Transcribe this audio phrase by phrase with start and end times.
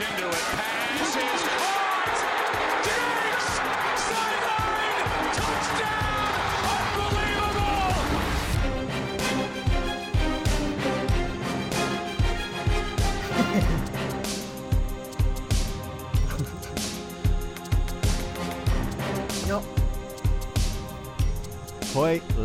[0.00, 0.32] into it.
[0.32, 0.79] Pass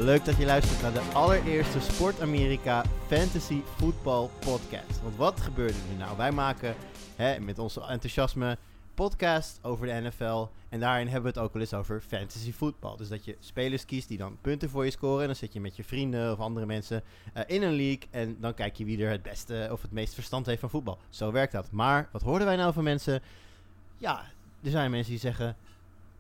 [0.05, 5.01] leuk dat je luistert naar de allereerste Sport Amerika Fantasy Football Podcast.
[5.01, 6.17] Want wat gebeurde er nou?
[6.17, 6.75] Wij maken
[7.15, 8.57] hè, met onze enthousiasme
[8.93, 10.47] podcast over de NFL.
[10.69, 12.97] En daarin hebben we het ook wel eens over fantasy football.
[12.97, 15.21] Dus dat je spelers kiest die dan punten voor je scoren.
[15.21, 18.07] En dan zit je met je vrienden of andere mensen eh, in een league.
[18.11, 20.97] En dan kijk je wie er het beste of het meest verstand heeft van voetbal.
[21.09, 21.71] Zo werkt dat.
[21.71, 23.21] Maar wat hoorden wij nou van mensen?
[23.97, 24.23] Ja,
[24.63, 25.55] er zijn mensen die zeggen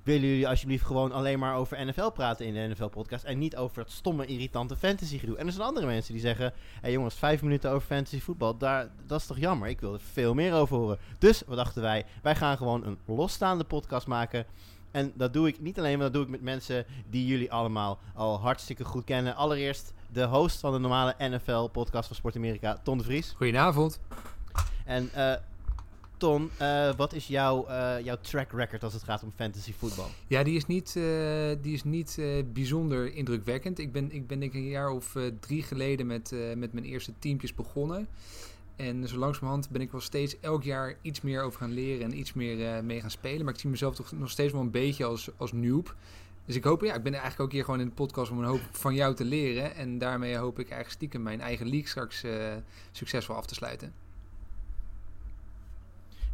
[0.05, 3.77] willen jullie alsjeblieft gewoon alleen maar over NFL praten in de NFL-podcast en niet over
[3.77, 5.37] dat stomme, irritante fantasy-gedoe.
[5.37, 8.57] En er zijn andere mensen die zeggen, hé hey jongens, vijf minuten over fantasy voetbal,
[8.57, 10.97] daar, dat is toch jammer, ik wil er veel meer over horen.
[11.19, 14.45] Dus, wat dachten wij, wij gaan gewoon een losstaande podcast maken.
[14.91, 17.99] En dat doe ik niet alleen, maar dat doe ik met mensen die jullie allemaal
[18.13, 19.35] al hartstikke goed kennen.
[19.35, 23.33] Allereerst de host van de normale NFL-podcast van Sport Amerika, Ton de Vries.
[23.37, 23.99] Goedenavond.
[24.85, 25.33] En eh
[26.25, 30.07] Ton, eh, wat is jouw, eh, jouw track record als het gaat om fantasy voetbal?
[30.27, 31.03] Ja, die is niet, eh,
[31.61, 32.19] die is niet
[32.53, 33.79] bijzonder indrukwekkend.
[33.79, 37.13] Ik ben, ik ben denk ik een jaar of drie geleden met, met mijn eerste
[37.19, 38.07] teampjes begonnen.
[38.75, 42.17] En zo langzamerhand ben ik wel steeds elk jaar iets meer over gaan leren en
[42.17, 43.45] iets meer mee gaan spelen.
[43.45, 45.95] Maar ik zie mezelf toch nog steeds wel een beetje als, als noob.
[46.45, 48.45] Dus ik hoop, ja, ik ben eigenlijk ook hier gewoon in de podcast om een
[48.45, 49.75] hoop van jou te leren.
[49.75, 52.23] En daarmee hoop ik eigenlijk stiekem mijn eigen league straks
[52.91, 54.04] succesvol af te sluiten.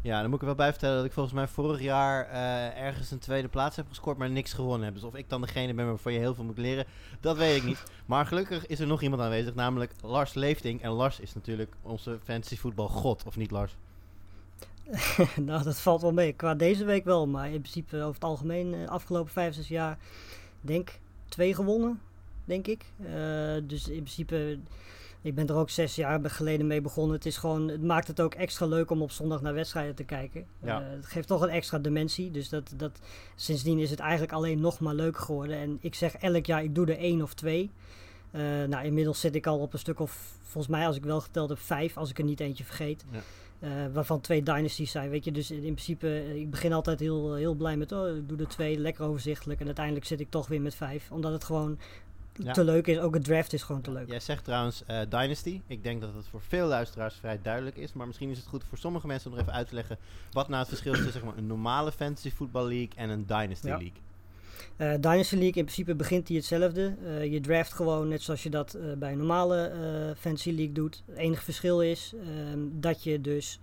[0.02, 2.82] Ja, dan moet ik er wel bij vertellen dat ik volgens mij vorig jaar eh,
[2.82, 4.94] ergens een tweede plaats heb gescoord, maar niks gewonnen heb.
[4.94, 6.86] Dus of ik dan degene ben waarvan je heel veel moet leren,
[7.20, 7.82] dat weet ik niet.
[8.06, 10.82] Maar gelukkig is er nog iemand aanwezig, namelijk Lars Leefting.
[10.82, 13.76] En Lars is natuurlijk onze fantasy voetbal god, of niet Lars?
[15.36, 16.32] nou, dat valt wel mee.
[16.32, 19.98] Qua deze week wel, maar in principe over het algemeen, eh, afgelopen vijf, zes jaar,
[20.60, 22.00] denk twee gewonnen,
[22.44, 22.84] denk ik.
[22.98, 23.12] Eh,
[23.62, 24.58] dus in principe,
[25.22, 27.14] ik ben er ook zes jaar geleden mee begonnen.
[27.14, 30.04] Het, is gewoon, het maakt het ook extra leuk om op zondag naar wedstrijden te
[30.04, 30.46] kijken.
[30.62, 30.80] Ja.
[30.80, 32.30] Eh, het geeft toch een extra dimensie.
[32.30, 33.00] Dus dat, dat,
[33.34, 35.56] sindsdien is het eigenlijk alleen nog maar leuk geworden.
[35.56, 37.70] En ik zeg elk jaar, ik doe er één of twee.
[38.30, 41.20] Eh, nou, inmiddels zit ik al op een stuk of, volgens mij als ik wel
[41.20, 43.04] geteld heb, vijf, als ik er niet eentje vergeet.
[43.10, 43.20] Ja.
[43.58, 45.32] Eh, waarvan twee dynasties zijn, weet je.
[45.32, 48.78] Dus in principe, ik begin altijd heel, heel blij met, oh, ik doe er twee,
[48.78, 49.60] lekker overzichtelijk.
[49.60, 51.78] En uiteindelijk zit ik toch weer met vijf, omdat het gewoon
[52.34, 52.52] Ja.
[52.52, 52.98] te leuk is.
[52.98, 54.08] Ook het draft is gewoon te leuk.
[54.08, 55.60] Jij zegt trouwens eh, Dynasty.
[55.66, 57.92] Ik denk dat het voor veel luisteraars vrij duidelijk is.
[57.92, 59.98] Maar misschien is het goed voor sommige mensen om nog even uit te leggen
[60.32, 63.26] wat nou het verschil is tussen zeg maar, een normale fantasy voetbal league en een
[63.26, 63.76] Dynasty Ja.
[63.76, 64.00] league.
[64.76, 66.94] Eh, Dynasty League, in principe begint die hetzelfde.
[67.04, 69.72] Eh, je draft gewoon net zoals je dat bij een normale
[70.18, 71.02] Fantasy League doet.
[71.06, 73.58] Het enige verschil is ehm, dat je dus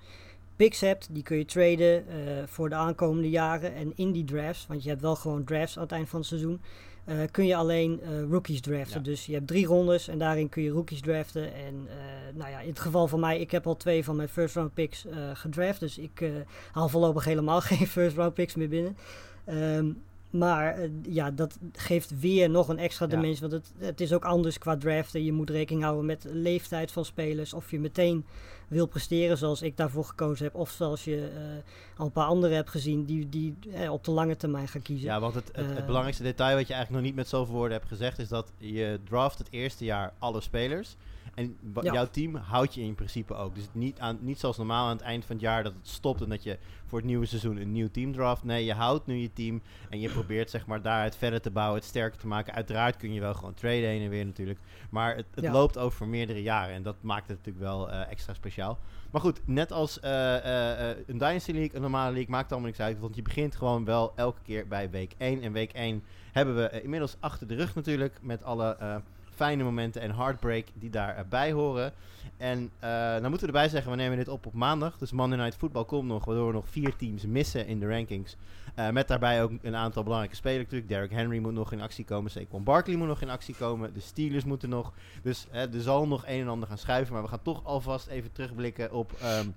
[0.55, 1.07] picks hebt.
[1.11, 2.03] Die kun je traden
[2.47, 3.73] voor de aankomende jaren.
[3.75, 6.27] En in die drafts, want je hebt wel gewoon drafts aan het eind van het
[6.27, 6.61] seizoen.
[7.09, 8.97] Eh, kun je alleen eh, rookies draften.
[8.97, 9.03] Ja.
[9.05, 11.53] Dus je hebt drie rondes en daarin kun je rookies draften.
[11.53, 11.95] En eh,
[12.33, 14.73] nou ja, in het geval van mij, ik heb al twee van mijn first round
[14.73, 15.79] picks gedraft.
[15.79, 16.31] Dus ik
[16.71, 18.97] haal voorlopig helemaal geen first round picks meer binnen.
[19.45, 19.91] Ehm,
[20.29, 23.11] maar ja, dat geeft weer nog een extra Ja.
[23.11, 23.49] dimensie.
[23.49, 25.23] Want het, het is ook anders qua draften.
[25.23, 27.53] Je moet rekening houden met de leeftijd van spelers.
[27.53, 28.25] Of je meteen
[28.69, 30.55] wil presteren zoals ik daarvoor gekozen heb.
[30.55, 34.11] Of zoals je eh, al een paar anderen hebt gezien die, die eh, op de
[34.11, 35.07] lange termijn gaan kiezen.
[35.07, 37.53] Ja, want het, het, het Eh, belangrijkste detail wat je eigenlijk nog niet met zoveel
[37.55, 40.95] woorden hebt gezegd, is dat je draft het eerste jaar alle spelers.
[41.35, 41.93] En Ja.
[41.93, 43.55] jouw team houdt je in principe ook.
[43.55, 46.21] Dus niet, aan, niet zoals normaal aan het eind van het jaar dat het stopt
[46.21, 48.43] en dat je voor het nieuwe seizoen een nieuw team draft.
[48.43, 51.75] Nee, je houdt nu je team en je probeert zeg maar daaruit verder te bouwen,
[51.79, 52.53] het sterker te maken.
[52.53, 54.59] Uiteraard kun je wel gewoon traden heen en weer natuurlijk.
[54.89, 55.51] Maar het, het Ja.
[55.51, 58.79] loopt over meerdere jaren en dat maakt het natuurlijk wel eh, extra speciaal.
[59.11, 62.81] Maar goed, net als eh, eh, een Dynasty League, een normale league, maakt allemaal niks
[62.81, 62.99] uit.
[62.99, 65.41] Want je begint gewoon wel elke keer bij week 1.
[65.41, 68.19] En week 1 hebben we inmiddels achter de rug natuurlijk.
[68.21, 69.01] Met alle
[69.39, 71.93] fijne momenten en heartbreak die daarbij horen.
[72.37, 74.97] En eh nou moeten we erbij zeggen, we nemen dit op op maandag.
[74.97, 78.35] Dus Monday Night Football komt nog, waardoor we nog vier teams missen in de rankings.
[78.75, 80.89] Eh, met daarbij ook een aantal belangrijke spelers natuurlijk.
[80.89, 82.31] Derrick Henry moet nog in actie komen.
[82.31, 83.93] Saquon Barkley moet nog in actie komen.
[83.93, 84.93] De Steelers moeten nog.
[85.23, 87.13] Dus eh, er zal nog een en ander gaan schuiven.
[87.13, 89.47] Maar we gaan toch alvast even terugblikken op ehm,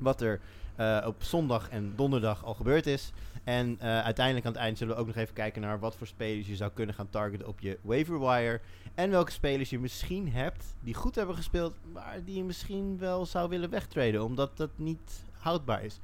[0.00, 0.40] wat er
[0.76, 3.12] eh, op zondag en donderdag al gebeurd is.
[3.44, 6.06] En eh, uiteindelijk aan het eind zullen we ook nog even kijken naar wat voor
[6.06, 8.60] spelers je zou kunnen gaan targeten op je waiver wire.
[8.94, 13.26] En welke spelers je misschien hebt die goed hebben gespeeld, maar die je misschien wel
[13.26, 15.98] zou willen wegtraden, omdat dat niet houdbaar is.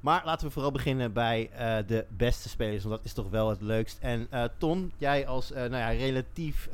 [0.00, 3.48] Maar laten we vooral beginnen bij eh, de beste spelers, want dat is toch wel
[3.50, 3.98] het leukst.
[4.00, 6.68] En eh, Ton, jij als nou ja, relatief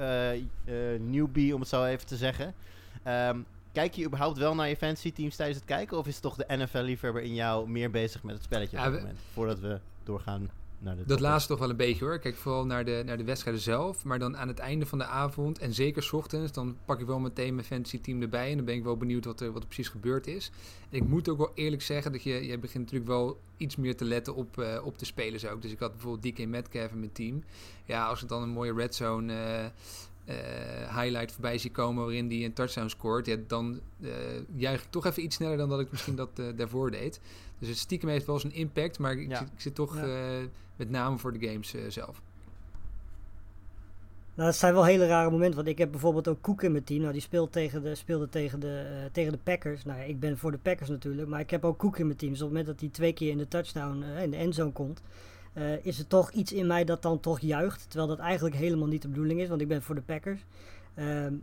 [0.99, 2.55] newbie, om het zo even te zeggen.
[3.03, 3.38] ehm,
[3.73, 5.99] kijk je überhaupt wel naar je fantasy teams tijdens het kijken?
[5.99, 8.99] Of is toch de NFL-liefhebber in jou meer bezig met het spelletje op Ja, dit
[8.99, 9.20] we- moment?
[9.32, 10.51] Voordat we doorgaan
[10.83, 12.19] naar de Dat laatste toch wel een beetje hoor.
[12.19, 14.05] Kijk vooral naar de, naar de wedstrijden zelf.
[14.05, 17.07] Maar dan aan het einde van de avond en zeker 's ochtends, dan pak ik
[17.07, 18.51] wel meteen mijn fantasy team erbij.
[18.51, 20.51] En dan ben ik wel benieuwd wat er, wat er precies gebeurd is.
[20.91, 23.97] En ik moet ook wel eerlijk zeggen dat je, jij begint natuurlijk wel iets meer
[23.97, 25.63] te letten op, eh, op de spelers ook.
[25.63, 27.45] Dus ik had bijvoorbeeld DK Metcalf in mijn team.
[27.85, 29.65] Ja, als ik dan een mooie red zone eh,
[30.25, 34.11] eh, highlight voorbij zie komen waarin die een touchdown scoort, ja, dan eh,
[34.55, 37.21] juich ik toch even iets sneller dan dat ik misschien dat daarvoor deed.
[37.62, 39.38] Dus het stiekem heeft wel zijn impact, maar ik, Ja.
[39.38, 40.03] zit, ik zit toch Ja.
[40.38, 40.44] eh,
[40.76, 42.23] met name voor de games eh, zelf.
[44.35, 45.56] Nou, dat zijn wel hele rare momenten.
[45.56, 47.00] Want ik heb bijvoorbeeld ook Cook in mijn team.
[47.00, 49.85] Nou, die speelt tegen de, speelde tegen de, eh, tegen de Packers.
[49.85, 51.29] Nou ja, ik ben voor de Packers natuurlijk.
[51.29, 52.31] Maar ik heb ook Cook in mijn team.
[52.32, 54.73] Dus op het moment dat hij twee keer in de touchdown, eh, in de endzone
[54.73, 55.03] komt...
[55.53, 57.85] eh, is er toch iets in mij dat dan toch juicht.
[57.88, 59.49] Terwijl dat eigenlijk helemaal niet de bedoeling is.
[59.49, 60.44] Want ik ben voor de Packers.
[60.94, 61.35] Ehm,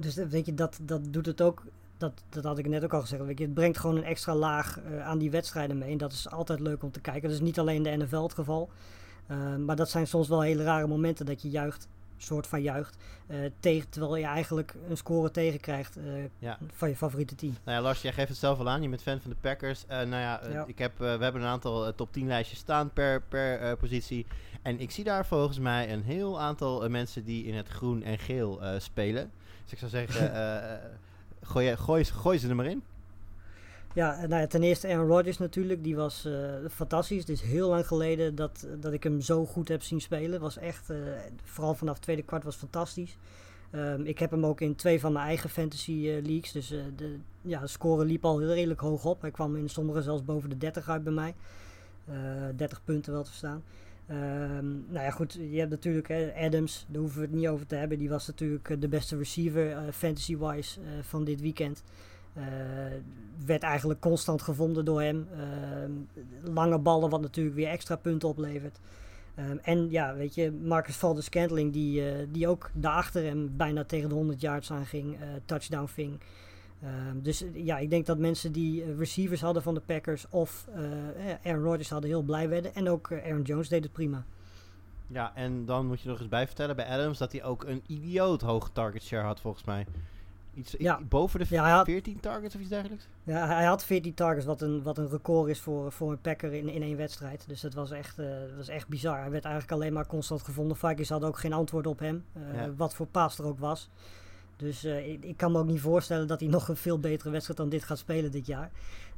[0.00, 1.62] dus weet je, dat, dat doet het ook...
[1.98, 3.22] Dat, dat had ik net ook al gezegd.
[3.38, 5.90] Het brengt gewoon een extra laag eh, aan die wedstrijden mee.
[5.92, 7.22] En dat is altijd leuk om te kijken.
[7.22, 8.70] Dat is niet alleen in de NFL het geval.
[9.26, 11.88] Ehm, maar dat zijn soms wel hele rare momenten dat je juicht
[12.18, 12.96] soort van juicht.
[13.26, 16.04] eh, tegen, terwijl je eigenlijk een score tegenkrijgt eh
[16.38, 16.58] Ja.
[16.72, 17.52] van je favoriete team.
[17.64, 18.82] Nou ja, Lars, jij geeft het zelf al aan.
[18.82, 19.84] Je bent fan van de Packers.
[19.86, 20.64] Eh, nou ja, eh, Ja.
[20.66, 23.72] Ik heb, eh, we hebben een aantal eh, top 10 lijstjes staan per, per eh,
[23.78, 24.26] positie.
[24.62, 28.02] En ik zie daar volgens mij een heel aantal eh, mensen die in het groen
[28.02, 29.30] en geel eh, spelen.
[29.62, 30.78] Dus ik zou zeggen, eh, eh,
[31.46, 32.82] gooi, gooi, gooi ze er maar in.
[33.96, 35.84] Ja, eh, nou ja, ten eerste Aaron Rodgers natuurlijk.
[35.84, 36.32] Die was eh,
[36.70, 37.20] fantastisch.
[37.20, 40.40] Het is heel lang geleden dat, dat ik hem zo goed heb zien spelen.
[40.40, 40.96] Was echt, eh,
[41.44, 43.16] vooral vanaf het tweede kwart was fantastisch.
[43.70, 46.52] Ehm, ik heb hem ook in twee van mijn eigen fantasy leagues.
[46.52, 49.20] Dus de, ja, score liep al redelijk hoog op.
[49.20, 51.34] Hij kwam in sommige zelfs boven de 30 uit bij mij.
[52.06, 52.14] Eh
[52.56, 53.62] 30 punten wel te staan.
[54.06, 55.32] Ehm, nou ja, goed.
[55.50, 56.86] Je hebt natuurlijk hè, Adams.
[56.88, 57.98] Daar hoeven we het niet over te hebben.
[57.98, 61.82] Die was natuurlijk eh, de beste receiver eh, fantasy-wise eh, van dit weekend.
[62.32, 62.44] Eh,
[63.46, 65.28] werd eigenlijk constant gevonden door hem.
[65.32, 65.90] Ehm,
[66.52, 68.78] lange ballen, wat natuurlijk weer extra punten oplevert.
[69.34, 74.08] Ehm, en ja, weet je, Marcus Valdes Scantling, die, die ook daarachter hem bijna tegen
[74.08, 76.20] de 100 yards aan ging, touchdown ving.
[76.82, 80.26] Ehm, dus eh, ja, ik denk dat mensen die eh, receivers hadden van de Packers
[80.30, 80.82] of eh,
[81.50, 82.74] Aaron Rodgers hadden heel blij werden.
[82.74, 84.24] En ook Aaron Jones deed het prima.
[85.06, 87.82] Ja, en dan moet je nog eens bij vertellen bij Adams dat hij ook een
[87.86, 89.86] idioot hoge target share had volgens mij.
[90.54, 91.00] Iets Ja.
[91.08, 93.08] boven de Ja, hij had- 14 targets of iets dergelijks.
[93.22, 96.52] Ja, hij had 14 targets, wat een, wat een record is voor, voor een Packer
[96.52, 97.44] in, in één wedstrijd.
[97.48, 99.20] Dus dat was, echt, dat was echt bizar.
[99.20, 100.76] Hij werd eigenlijk alleen maar constant gevonden.
[100.76, 102.24] Vikings hadden ook geen antwoord op hem,
[102.54, 102.74] Ja.
[102.76, 103.90] wat voor paas er ook was.
[104.56, 107.30] Dus eh, ik, ik kan me ook niet voorstellen dat hij nog een veel betere
[107.30, 108.70] wedstrijd dan dit gaat spelen dit jaar.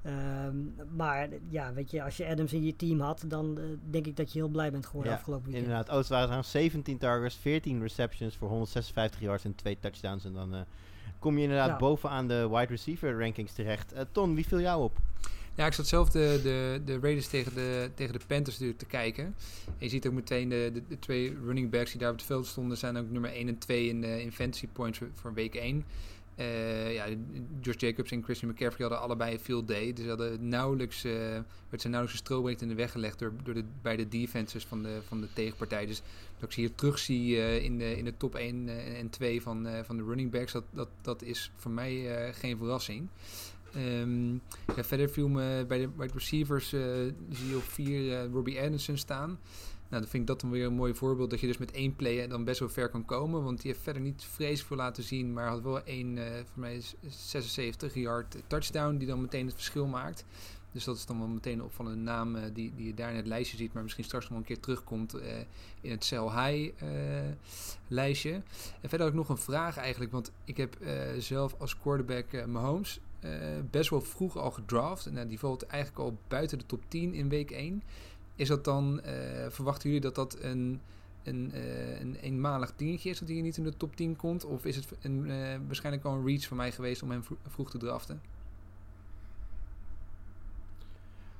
[0.03, 0.57] Ehm,
[0.97, 4.17] maar ja, weet je, als je Adams in je team had, dan eh, denk ik
[4.17, 5.67] dat je heel blij bent geworden Ja, afgelopen weekend.
[5.67, 10.25] Inderdaad, oh, het waren trouwens 17 targets, 14 receptions voor 156 yards en 2 touchdowns.
[10.25, 10.61] En dan eh,
[11.19, 11.77] kom je inderdaad Ja.
[11.77, 13.95] bovenaan de wide receiver rankings terecht.
[14.13, 14.97] Ton, wie viel jou op?
[15.59, 18.87] Ja, ik zat zelf de, de, de Raiders tegen de, tegen de Panthers natuurlijk te
[18.87, 19.25] kijken.
[19.67, 22.27] En je ziet ook meteen de, de, de twee running backs die daar op het
[22.27, 25.55] veld stonden, zijn ook nummer 1 en 2 in, de in fantasy points voor, week
[25.55, 25.85] 1.
[26.35, 27.07] Eh, ja,
[27.61, 29.93] Josh Jacobs en Christian McCaffrey hadden allebei een field day.
[29.93, 31.13] Dus hadden nauwelijks, eh
[31.69, 34.83] werd ze nauwelijks een strobreed in de weg gelegd door, door de beide defenses van
[34.83, 35.87] de, van de tegenpartij.
[35.87, 36.03] Dus
[36.39, 39.11] dat ik ze hier terug zie eh, in, de, in de top 1 eh, en
[39.11, 42.57] 2 van, eh, van de running backs, dat, dat, dat is voor mij eh, geen
[42.57, 43.09] verrassing.
[43.75, 44.33] Ehm,
[44.77, 46.81] ja, verder viel me bij de wide receivers, eh,
[47.31, 49.39] zie je op 4 Robbie Anderson staan.
[49.89, 51.97] Nou, dan vind ik dat dan weer een mooi voorbeeld dat je dus met één
[51.97, 53.45] play dan best wel ver kan komen.
[53.45, 56.61] Want die heeft verder niet vreselijk veel laten zien, maar had wel één, eh voor
[56.61, 60.25] mij is 76 yard touchdown die dan meteen het verschil maakt.
[60.73, 63.17] Dus dat is dan wel meteen een opvallende naam eh, die, die je daar in
[63.17, 65.37] het lijstje ziet, maar misschien straks nog een keer terugkomt eh,
[65.81, 66.89] in het Sell High eh,
[67.89, 68.33] lijstje.
[68.81, 72.33] En verder had ik nog een vraag eigenlijk, want ik heb eh, zelf als quarterback
[72.33, 73.31] eh, Mahomes eh,
[73.71, 75.07] best wel vroeg al gedraft.
[75.07, 77.83] En nou, die valt eigenlijk al buiten de top 10 in week 1.
[78.35, 80.81] Is dat dan, eh, verwachten jullie dat dat een,
[81.25, 84.45] een, eh, een eenmalig dingetje is dat hij niet in de top 10 komt?
[84.45, 87.37] Of is het een, eh, waarschijnlijk al een reach voor mij geweest om hem vro-
[87.47, 88.21] vroeg te draften?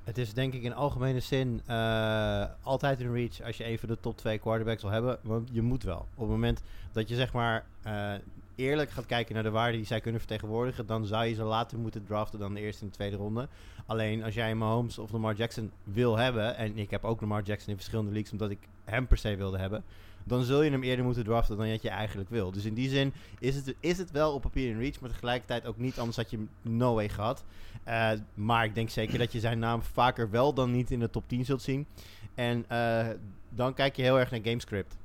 [0.03, 3.89] Het is denk ik in algemene zin eh, altijd een reach als je een van
[3.89, 5.19] de top twee quarterbacks wil hebben.
[5.21, 5.97] Want je moet wel.
[6.15, 8.13] Op het moment dat je zeg maar eh,
[8.59, 11.79] eerlijk gaat kijken naar de waarde die zij kunnen vertegenwoordigen, dan zou je ze later
[11.79, 13.47] moeten draften dan de eerste en de tweede ronde.
[13.85, 17.69] Alleen als jij Mahomes of Lamar Jackson wil hebben, en ik heb ook Lamar Jackson
[17.69, 19.83] in verschillende leagues omdat ik hem per se wilde hebben,
[20.23, 22.51] dan zul je hem eerder moeten draften dan dat je eigenlijk wil.
[22.51, 25.65] Dus in die zin is het, is het wel op papier een reach, maar tegelijkertijd
[25.65, 27.43] ook niet, anders had je no way gehad.
[27.83, 31.09] Eh, maar ik denk zeker dat je zijn naam vaker wel dan niet in de
[31.09, 31.85] top 10 zult zien.
[32.35, 33.07] En eh,
[33.49, 34.97] dan kijk je heel erg naar gamescript.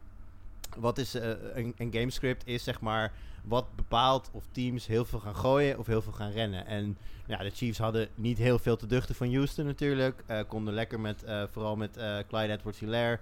[0.76, 3.12] wat is eh, een, een gamescript is zeg maar
[3.44, 6.66] wat bepaalt of teams heel veel gaan gooien of heel veel gaan rennen.
[6.66, 10.22] En ja, de Chiefs hadden niet heel veel te duchten van Houston natuurlijk.
[10.26, 13.20] Eh, konden lekker met, eh, vooral met eh, Clyde Edwards-Hilaire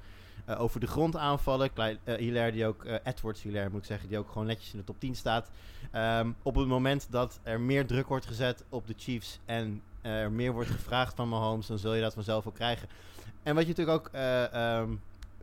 [0.59, 1.73] over de grond aanvallen.
[1.73, 5.01] Clyde, Hilaire die ook, Edwards-Hilaire moet ik zeggen, die ook gewoon netjes in de top
[5.01, 5.51] 10 staat.
[5.91, 10.33] Ehm, op het moment dat er meer druk wordt gezet op de Chiefs en er
[10.33, 12.89] meer wordt gevraagd van Mahomes, dan zul je dat vanzelf ook krijgen.
[13.43, 14.91] En wat je natuurlijk ook eh, ehm,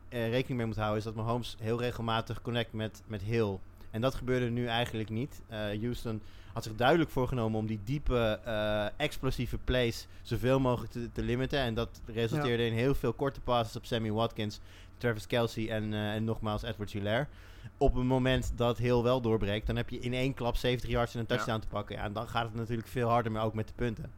[0.09, 3.57] eh, rekening mee moet houden, is dat Mahomes heel regelmatig connect met, met Hill.
[3.91, 5.41] En dat gebeurde nu eigenlijk niet.
[5.47, 6.21] Eh, Houston
[6.53, 11.59] had zich duidelijk voorgenomen om die diepe, eh, explosieve plays zoveel mogelijk te, te limiten.
[11.59, 14.59] En dat resulteerde in heel veel korte passes op Sammy Watkins,
[14.97, 17.27] Travis Kelsey en, eh, en nogmaals Edward Hilaire.
[17.77, 21.13] Op het moment dat Hill wel doorbreekt, dan heb je in één klap 70 yards
[21.13, 21.35] en een Ja.
[21.35, 21.95] touchdown te pakken.
[21.95, 24.11] Ja, en dan gaat het natuurlijk veel harder, maar ook met de punten.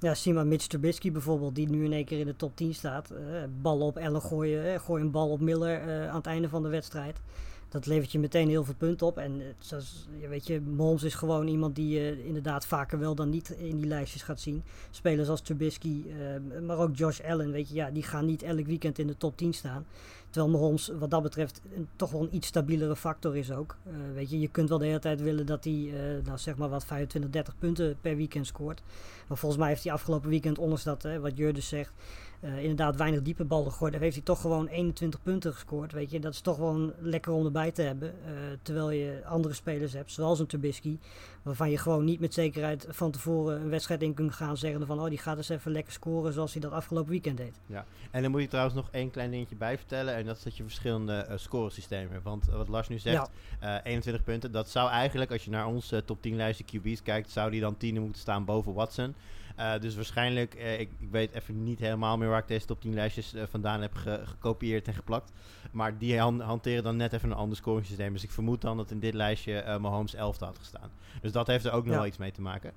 [0.00, 2.74] Ja, zie maar Mitch Trubisky bijvoorbeeld, die nu in één keer in de top 10
[2.74, 3.10] staat.
[3.10, 3.18] Eh
[3.60, 6.68] ballen op Allen gooien, gooi een bal op Miller eh, aan het einde van de
[6.68, 7.20] wedstrijd.
[7.68, 9.18] Dat levert je meteen heel veel punten op.
[9.18, 13.30] En eh, zoals, weet je, Mahomes is gewoon iemand die je inderdaad vaker wel dan
[13.30, 14.62] niet in die lijstjes gaat zien.
[14.90, 18.66] Spelers als Trubisky, eh, maar ook Josh Allen, weet je, ja, die gaan niet elk
[18.66, 19.86] weekend in de top 10 staan.
[20.30, 23.76] Terwijl Mahomes wat dat betreft een, toch wel een iets stabielere factor is ook.
[23.84, 26.56] Eh, weet je, je kunt wel de hele tijd willen dat hij, eh, nou zeg
[26.56, 28.82] maar wat, 25, 30 punten per weekend scoort.
[29.28, 31.92] Maar volgens mij heeft hij afgelopen weekend, ondanks dat, hè, wat Jur dus zegt,
[32.40, 33.92] eh, inderdaad weinig diepe ballen gegooid.
[33.92, 35.92] Daar heeft hij toch gewoon 21 punten gescoord.
[35.92, 38.14] Weet je, dat is toch gewoon lekker om erbij te hebben.
[38.24, 40.98] Eh, terwijl je andere spelers hebt, zoals een Trubisky,
[41.42, 45.00] waarvan je gewoon niet met zekerheid van tevoren een wedstrijd in kunt gaan zeggen van,
[45.00, 47.60] oh die gaat eens even lekker scoren zoals hij dat afgelopen weekend deed.
[48.10, 50.14] En dan moet je trouwens nog één klein dingetje bij vertellen.
[50.14, 52.24] En dat is dat je verschillende eh scoresystemen hebt.
[52.24, 53.30] Want wat Lars nu zegt,
[53.60, 54.52] eh 21 punten.
[54.52, 57.76] Dat zou eigenlijk, als je naar onze top 10 lijstje QB's kijkt, zou die dan
[57.76, 59.14] tiende moeten staan boven Watson.
[59.58, 62.80] Eh, dus waarschijnlijk, eh, ik, ik weet even niet helemaal meer waar ik deze top
[62.80, 65.32] 10 lijstjes eh, vandaan heb ge- gekopieerd en geplakt.
[65.72, 68.12] Maar die han- hanteren dan net even een ander scoringssysteem.
[68.12, 70.90] Dus ik vermoed dan dat in dit lijstje Mahomes 11 had gestaan.
[71.22, 71.98] Dus dat heeft er ook nog Ja.
[71.98, 72.72] wel iets mee te maken.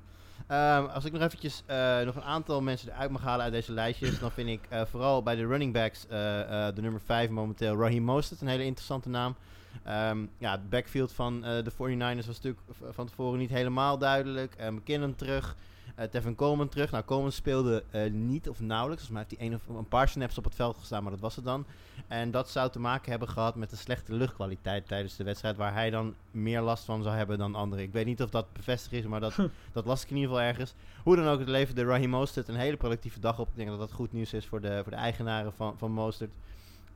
[0.47, 1.63] Ehm, als ik nog eventjes
[2.05, 5.35] nog een aantal mensen eruit mag halen uit deze lijstjes, dan vind ik vooral bij
[5.35, 9.35] de running backs de nummer 5 momenteel Raheem Mostert een hele interessante naam.
[9.83, 14.55] Ehm, ja, het backfield van de 49ers was natuurlijk van tevoren niet helemaal duidelijk.
[14.71, 15.55] McKinnon terug,
[15.95, 16.91] eh Tevin Coleman terug.
[16.91, 19.05] Nou, Coleman speelde eh, niet of nauwelijks.
[19.05, 21.21] Volgens mij heeft hij een, of, een paar snaps op het veld gestaan, maar dat
[21.21, 21.65] was het dan.
[22.07, 25.73] En dat zou te maken hebben gehad met de slechte luchtkwaliteit tijdens de wedstrijd, waar
[25.73, 27.85] hij dan meer last van zou hebben dan anderen.
[27.85, 29.35] Ik weet niet of dat bevestigd is, maar dat,
[29.73, 30.73] dat las ik in ieder geval ergens.
[31.03, 33.47] Hoe dan ook, het leverde Raheem Mostert een hele productieve dag op.
[33.47, 36.33] Ik denk dat dat goed nieuws is voor de, voor de eigenaren van, van Mostert.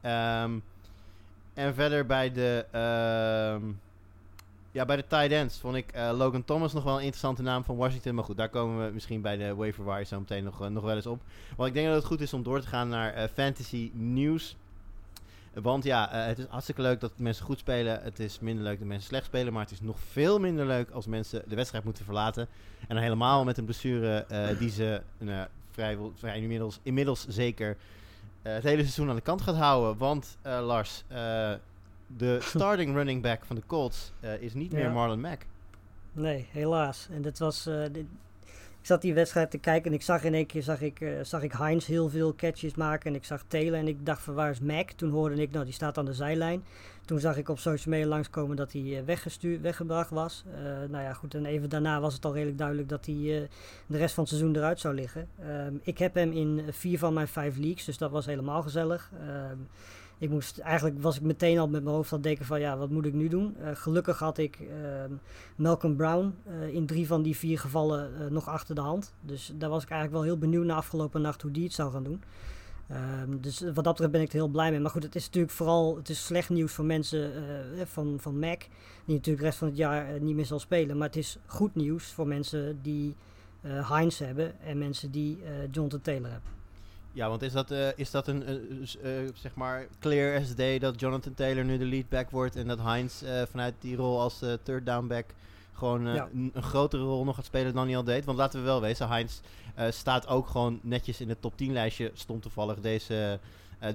[0.01, 0.59] Ehm,
[1.53, 3.61] en verder bij de, ehm,
[4.75, 7.63] ja, bij de tight ends vond ik eh, Logan Thomas nog wel een interessante naam
[7.63, 8.15] van Washington.
[8.15, 10.83] Maar goed, daar komen we misschien bij de waiver wire zo meteen nog, eh, nog
[10.83, 11.21] wel eens op.
[11.55, 14.55] Want ik denk dat het goed is om door te gaan naar eh, fantasy nieuws.
[15.53, 18.03] Want ja, het is hartstikke leuk dat mensen goed spelen.
[18.03, 19.53] Het is minder leuk dat mensen slecht spelen.
[19.53, 22.47] Maar het is nog veel minder leuk als mensen de wedstrijd moeten verlaten.
[22.87, 24.25] En helemaal met een blessure
[24.59, 25.01] die ze
[25.71, 27.77] vrij, vrij inmiddels, inmiddels zeker
[28.41, 29.97] het hele seizoen aan de kant gaat houden.
[29.97, 31.03] Want Lars,
[32.17, 34.77] de starting running back van de Colts eh, is niet Ja.
[34.77, 35.41] meer Marlon Mack.
[36.11, 37.07] Nee, helaas.
[37.11, 37.65] En dit was.
[37.67, 38.05] eh, dit-
[38.79, 41.09] ik zat die wedstrijd te kijken en ik zag in één keer zag ik, eh,
[41.21, 43.09] zag ik Heinz heel veel catches maken.
[43.09, 44.89] En ik zag Taylor en ik dacht van waar is Mac?
[44.89, 46.63] Toen hoorde ik, nou die staat aan de zijlijn.
[47.05, 50.43] Toen zag ik op social media langskomen dat hij weggestuurd, weggebracht was.
[50.89, 51.33] Nou ja, goed.
[51.33, 53.15] En even daarna was het al redelijk duidelijk dat hij
[53.85, 55.27] de rest van het seizoen eruit zou liggen.
[55.39, 59.11] Ehm, ik heb hem in vier van mijn vijf leagues, dus dat was helemaal gezellig.
[59.19, 59.57] Ehm,
[60.17, 62.77] ik moest, eigenlijk was ik meteen al met mijn hoofd aan het denken van ja,
[62.77, 63.55] wat moet ik nu doen?
[63.57, 65.11] Eh, gelukkig had ik ehm,
[65.55, 69.13] Malcolm Brown eh, in drie van die vier gevallen eh, nog achter de hand.
[69.21, 71.91] Dus daar was ik eigenlijk wel heel benieuwd naar afgelopen nacht hoe die het zou
[71.91, 72.23] gaan doen.
[72.87, 74.79] Ehm, dus wat dat betreft ben ik er heel blij mee.
[74.79, 77.31] Maar goed, het is natuurlijk vooral het is slecht nieuws voor mensen
[77.85, 78.59] van, van Mac.
[79.05, 80.97] Die natuurlijk de rest van het jaar niet meer zal spelen.
[80.97, 83.15] Maar het is goed nieuws voor mensen die
[83.61, 84.59] Heinz hebben.
[84.59, 85.37] En mensen die
[85.71, 86.54] Jonathan Taylor hebben.
[87.15, 90.99] Ja, want is dat, eh, is dat een, eh, zeg maar, clear as day dat
[90.99, 94.39] Jonathan Taylor nu de lead back wordt en dat Heinz eh, vanuit die rol als
[94.63, 95.25] third down back
[95.73, 96.29] gewoon Ja.
[96.33, 98.25] een, een grotere rol nog gaat spelen dan hij al deed?
[98.25, 99.39] Want laten we wel wezen, Heinz
[99.89, 103.39] staat ook gewoon netjes in het top 10 lijstje, stond toevallig deze,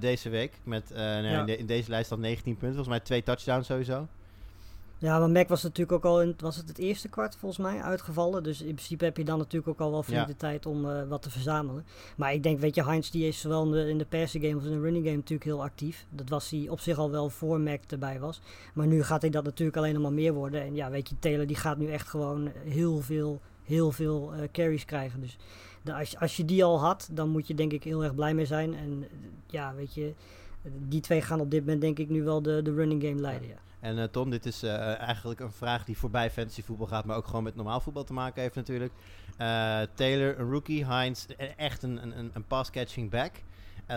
[0.01, 0.53] deze week.
[0.65, 1.41] Met nou ja, Ja.
[1.41, 4.07] in, de- in deze lijst dan 19 punten, volgens mij twee touchdowns sowieso.
[5.01, 7.81] Ja, maar Mac was natuurlijk ook al in was het, het eerste kwart volgens mij
[7.83, 8.43] uitgevallen.
[8.43, 10.27] Dus in principe heb je dan natuurlijk ook al wel flink Ja.
[10.27, 11.85] de tijd om eh, wat te verzamelen.
[12.17, 14.57] Maar ik denk, weet je, Heinz die is zowel in de, in de passing game
[14.57, 16.07] als in de running game natuurlijk heel actief.
[16.11, 18.41] Dat was hij op zich al wel voor Mac erbij was.
[18.75, 20.63] Maar nu gaat hij dat natuurlijk alleen nog maar meer worden.
[20.63, 24.49] En ja, weet je, Taylor die gaat nu echt gewoon heel veel, heel veel eh,
[24.53, 25.21] carries krijgen.
[25.21, 25.37] Dus
[25.83, 28.15] de- als, je- als je die al had, dan moet je denk ik heel erg
[28.15, 28.75] blij mee zijn.
[28.75, 29.05] En
[29.47, 30.13] ja, weet je,
[30.89, 33.49] die twee gaan op dit moment denk ik nu wel de, de running game leiden.
[33.49, 33.55] Ja.
[33.81, 37.17] En uh, Tom, dit is uh, eigenlijk een vraag die voorbij fantasy voetbal gaat, maar
[37.17, 38.93] ook gewoon met normaal voetbal te maken heeft natuurlijk.
[39.41, 43.33] Uh, Taylor, een rookie, Heinz, echt een, een, een pass-catching back.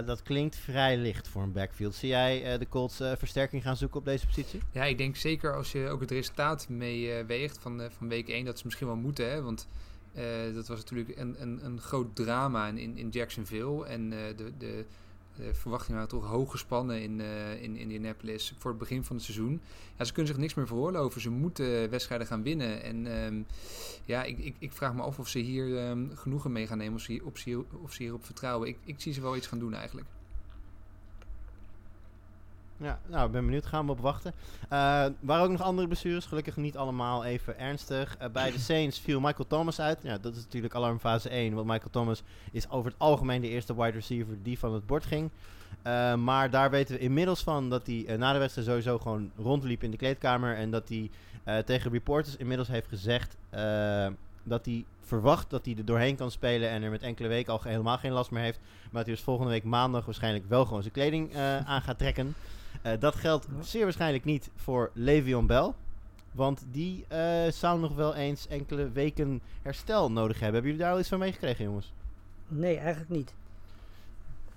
[0.05, 1.95] dat klinkt vrij licht voor een backfield.
[1.95, 4.61] Zie jij de Colts versterking gaan zoeken op deze positie?
[4.71, 8.57] Ja, ik denk zeker als je ook het resultaat meeweegt van, van week 1, dat
[8.57, 9.31] ze misschien wel moeten.
[9.31, 9.41] Hè?
[9.41, 9.67] Want
[10.53, 13.85] dat was natuurlijk een, een, een groot drama in, in Jacksonville.
[13.85, 14.85] En de, de
[15.35, 19.25] de verwachtingen waren toch hoog gespannen in, uh, in Indianapolis voor het begin van het
[19.25, 19.61] seizoen.
[19.97, 21.21] Ja, ze kunnen zich niks meer veroorloven.
[21.21, 22.83] Ze moeten wedstrijden gaan winnen.
[22.83, 23.45] En um,
[24.05, 26.93] ja, ik, ik, ik, vraag me af of ze hier um, genoegen mee gaan nemen.
[26.93, 28.67] Of ze, ze, of ze hierop vertrouwen.
[28.67, 30.07] Ik, ik zie ze wel iets gaan doen eigenlijk.
[32.83, 33.65] Ja, nou, ik ben benieuwd.
[33.65, 34.33] Gaan we op wachten.
[34.63, 34.69] Uh,
[35.19, 36.25] waren ook nog andere blessures.
[36.25, 38.17] Gelukkig niet allemaal even ernstig.
[38.21, 39.99] Uh, bij de Saints viel Michael Thomas uit.
[40.01, 41.53] Ja, dat is natuurlijk alarmfase 1.
[41.53, 45.05] Want Michael Thomas is over het algemeen de eerste wide receiver die van het bord
[45.05, 45.29] ging.
[45.83, 49.83] Uh, maar daar weten we inmiddels van dat hij na de wedstrijd sowieso gewoon rondliep
[49.83, 50.55] in de kleedkamer.
[50.55, 51.09] En dat hij
[51.65, 53.37] tegen reporters inmiddels heeft gezegd
[54.43, 57.59] dat hij verwacht dat hij er doorheen kan spelen en er met enkele weken al
[57.63, 58.59] helemaal geen last meer heeft.
[58.59, 61.35] Maar dat hij dus volgende week maandag waarschijnlijk wel gewoon zijn kleding
[61.65, 62.35] aan gaat trekken.
[62.85, 65.71] Uh, dat geldt zeer waarschijnlijk niet voor Le'Veon Bell.
[66.31, 70.53] Want die uh, zou nog wel eens enkele weken herstel nodig hebben.
[70.53, 71.93] Hebben jullie daar al iets van meegekregen, jongens?
[72.47, 73.33] Nee, eigenlijk niet.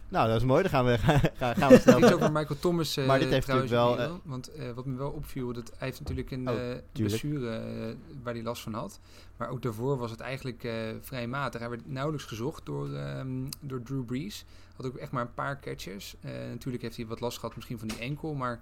[0.08, 0.62] Nou, dat is mooi.
[0.62, 0.98] Dan gaan we,
[1.40, 1.98] gaan, gaan we snel.
[1.98, 2.96] Iets over Michael Thomas.
[2.96, 4.00] Uh, maar dit heeft natuurlijk wel.
[4.00, 6.54] Uh, want uh, wat me wel opviel, dat hij heeft natuurlijk een oh,
[6.92, 9.00] blessure waar hij last van had.
[9.36, 10.68] Maar ook daarvoor was het eigenlijk
[11.00, 11.60] vrij matig.
[11.60, 14.44] Hij werd nauwelijks gezocht door, um, door Drew Brees.
[14.76, 16.16] Had ook echt maar een paar catches.
[16.50, 18.60] natuurlijk heeft hij wat last gehad misschien van die enkel, maar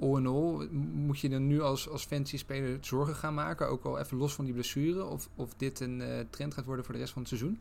[0.00, 3.98] all in all, moet je dan nu als, als fantasy-speler zorgen gaan maken, ook al
[3.98, 7.12] even los van die blessure, of, of dit een trend gaat worden voor de rest
[7.12, 7.60] van het seizoen?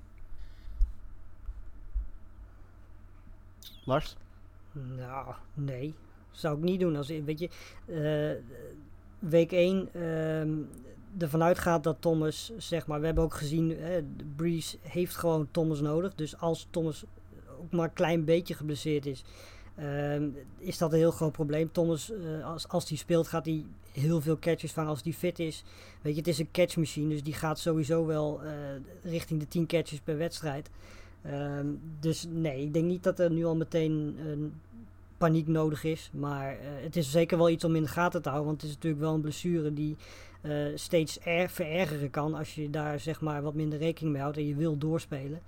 [3.87, 4.15] Lars?
[4.71, 5.93] Nou, nee.
[6.31, 6.95] Zou ik niet doen.
[6.95, 7.49] Als, weet je,
[7.85, 8.43] uh,
[9.29, 10.41] week 1 uh,
[11.17, 13.87] ervan uitgaat dat Thomas, zeg maar, we hebben ook gezien, uh,
[14.35, 16.15] Breeze heeft gewoon Thomas nodig.
[16.15, 17.05] Dus als Thomas
[17.59, 19.23] ook maar een klein beetje geblesseerd is,
[19.79, 20.21] uh,
[20.57, 21.71] is dat een heel groot probleem.
[21.71, 25.39] Thomas, uh, als, als die speelt, gaat hij heel veel catches vangen als die fit
[25.39, 25.63] is.
[26.01, 28.51] Weet je, het is een catchmachine, dus die gaat sowieso wel uh,
[29.03, 30.69] richting de 10 catches per wedstrijd.
[31.25, 34.53] Um, dus nee, ik denk niet dat er nu al meteen een
[35.17, 36.09] paniek nodig is.
[36.13, 38.49] Maar uh, het is zeker wel iets om in de gaten te houden.
[38.49, 39.95] Want het is natuurlijk wel een blessure die
[40.41, 42.33] uh, steeds er verergeren kan.
[42.33, 45.39] Als je daar zeg maar wat minder rekening mee houdt en je wil doorspelen.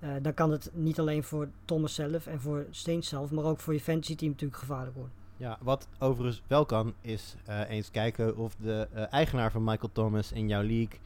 [0.00, 3.60] Uh, dan kan het niet alleen voor Thomas zelf en voor Steens zelf, maar ook
[3.60, 5.12] voor je fantasy team natuurlijk gevaarlijk worden.
[5.36, 7.36] Ja, wat overigens wel kan, is
[7.68, 10.98] eens kijken of de eigenaar van Michael Thomas in jouw league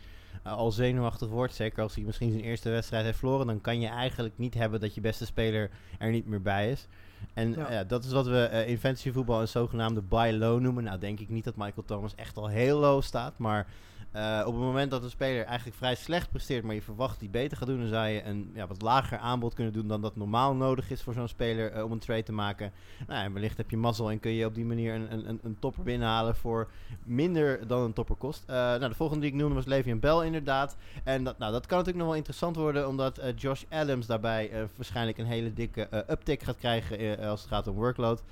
[0.47, 1.55] uh, al zenuwachtig wordt.
[1.55, 3.47] Zeker als hij misschien zijn eerste wedstrijd heeft verloren.
[3.47, 6.87] Dan kan je eigenlijk niet hebben dat je beste speler er niet meer bij is.
[7.35, 7.85] En ja.
[7.85, 10.85] Dat is wat we uh, in fantasy voetbal een zogenaamde buy low noemen.
[10.85, 13.39] Nou denk ik niet dat Michael Thomas echt al heel low staat.
[13.39, 13.67] Maar
[14.17, 17.29] uh, op het moment dat een speler eigenlijk vrij slecht presteert, maar je verwacht die
[17.29, 20.17] beter gaat doen, dan zou je een ja, wat lager aanbod kunnen doen dan dat
[20.17, 22.73] normaal nodig is voor zo'n speler uh, om een trade te maken.
[23.07, 25.59] Nou, en wellicht heb je mazzel en kun je op die manier een, een, een
[25.59, 26.71] topper binnenhalen voor
[27.05, 28.43] minder dan een topper kost.
[28.43, 30.77] Uh, nou, de volgende die ik noemde was Le'Veon Bell inderdaad.
[31.05, 35.19] En dat, nou, dat kan natuurlijk nog wel interessant worden, omdat Josh Adams daarbij waarschijnlijk
[35.19, 38.23] een hele dikke uptick gaat krijgen als het gaat om workload.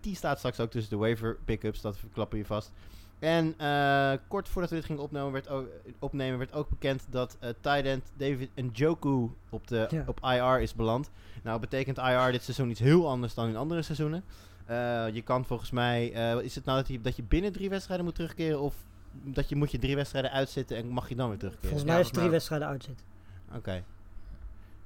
[0.00, 2.72] die staat straks ook tussen de waiver pickups, dat verklappen je vast.
[3.18, 7.36] En uh, kort voordat we dit gingen opnemen werd ook, opnemen, werd ook bekend dat
[7.40, 10.04] uh, tight end David Njoku op, de, ja.
[10.06, 11.10] op IR is beland.
[11.42, 14.24] Nou betekent IR dit seizoen iets heel anders dan in andere seizoenen.
[14.70, 16.06] Uh, je kan volgens mij,
[16.42, 18.74] is het nou dat je, dat je binnen drie wedstrijden moet terugkeren of
[19.12, 21.68] dat je moet je drie wedstrijden uitzitten en mag je dan weer terugkeren?
[21.68, 23.06] Volgens mij is het drie wedstrijden uitzitten.
[23.48, 23.56] Oké.
[23.58, 23.84] Okay.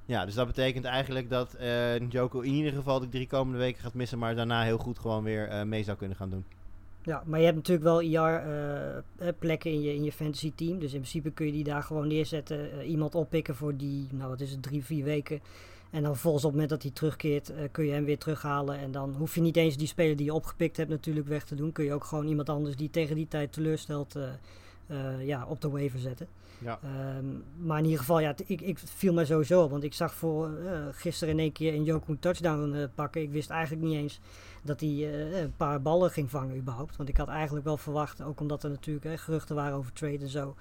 [0.05, 1.57] Ja, dus dat betekent eigenlijk dat
[1.99, 5.23] Njoku in ieder geval de drie komende weken gaat missen, maar daarna heel goed gewoon
[5.23, 6.45] weer mee zou kunnen gaan doen.
[7.05, 10.79] Ja, maar je hebt natuurlijk wel IR-plekken uh, in, je, in je fantasy team.
[10.79, 12.77] Dus in principe kun je die daar gewoon neerzetten.
[12.77, 15.41] Uh, iemand oppikken voor die, nou wat is het, drie, vier weken.
[15.91, 18.77] En dan vervolgens op het moment dat hij terugkeert, uh, kun je hem weer terughalen.
[18.77, 21.55] En dan hoef je niet eens die speler die je opgepikt hebt natuurlijk weg te
[21.55, 21.71] doen.
[21.71, 24.15] Kun je ook gewoon iemand anders die tegen die tijd teleurstelt,
[25.19, 26.27] ja, op de waiver zetten.
[26.63, 26.79] Ja.
[27.17, 29.71] Um, maar in ieder geval, ja, ik, ik viel mij sowieso op.
[29.71, 30.51] Want ik zag voor
[30.91, 33.21] gisteren in één keer een Joku touchdown pakken.
[33.21, 34.19] Ik wist eigenlijk niet eens
[34.63, 36.95] dat hij uh, een paar ballen ging vangen überhaupt.
[36.95, 40.29] Want ik had eigenlijk wel verwacht, ook omdat er natuurlijk geruchten waren over trade en
[40.29, 40.55] zo,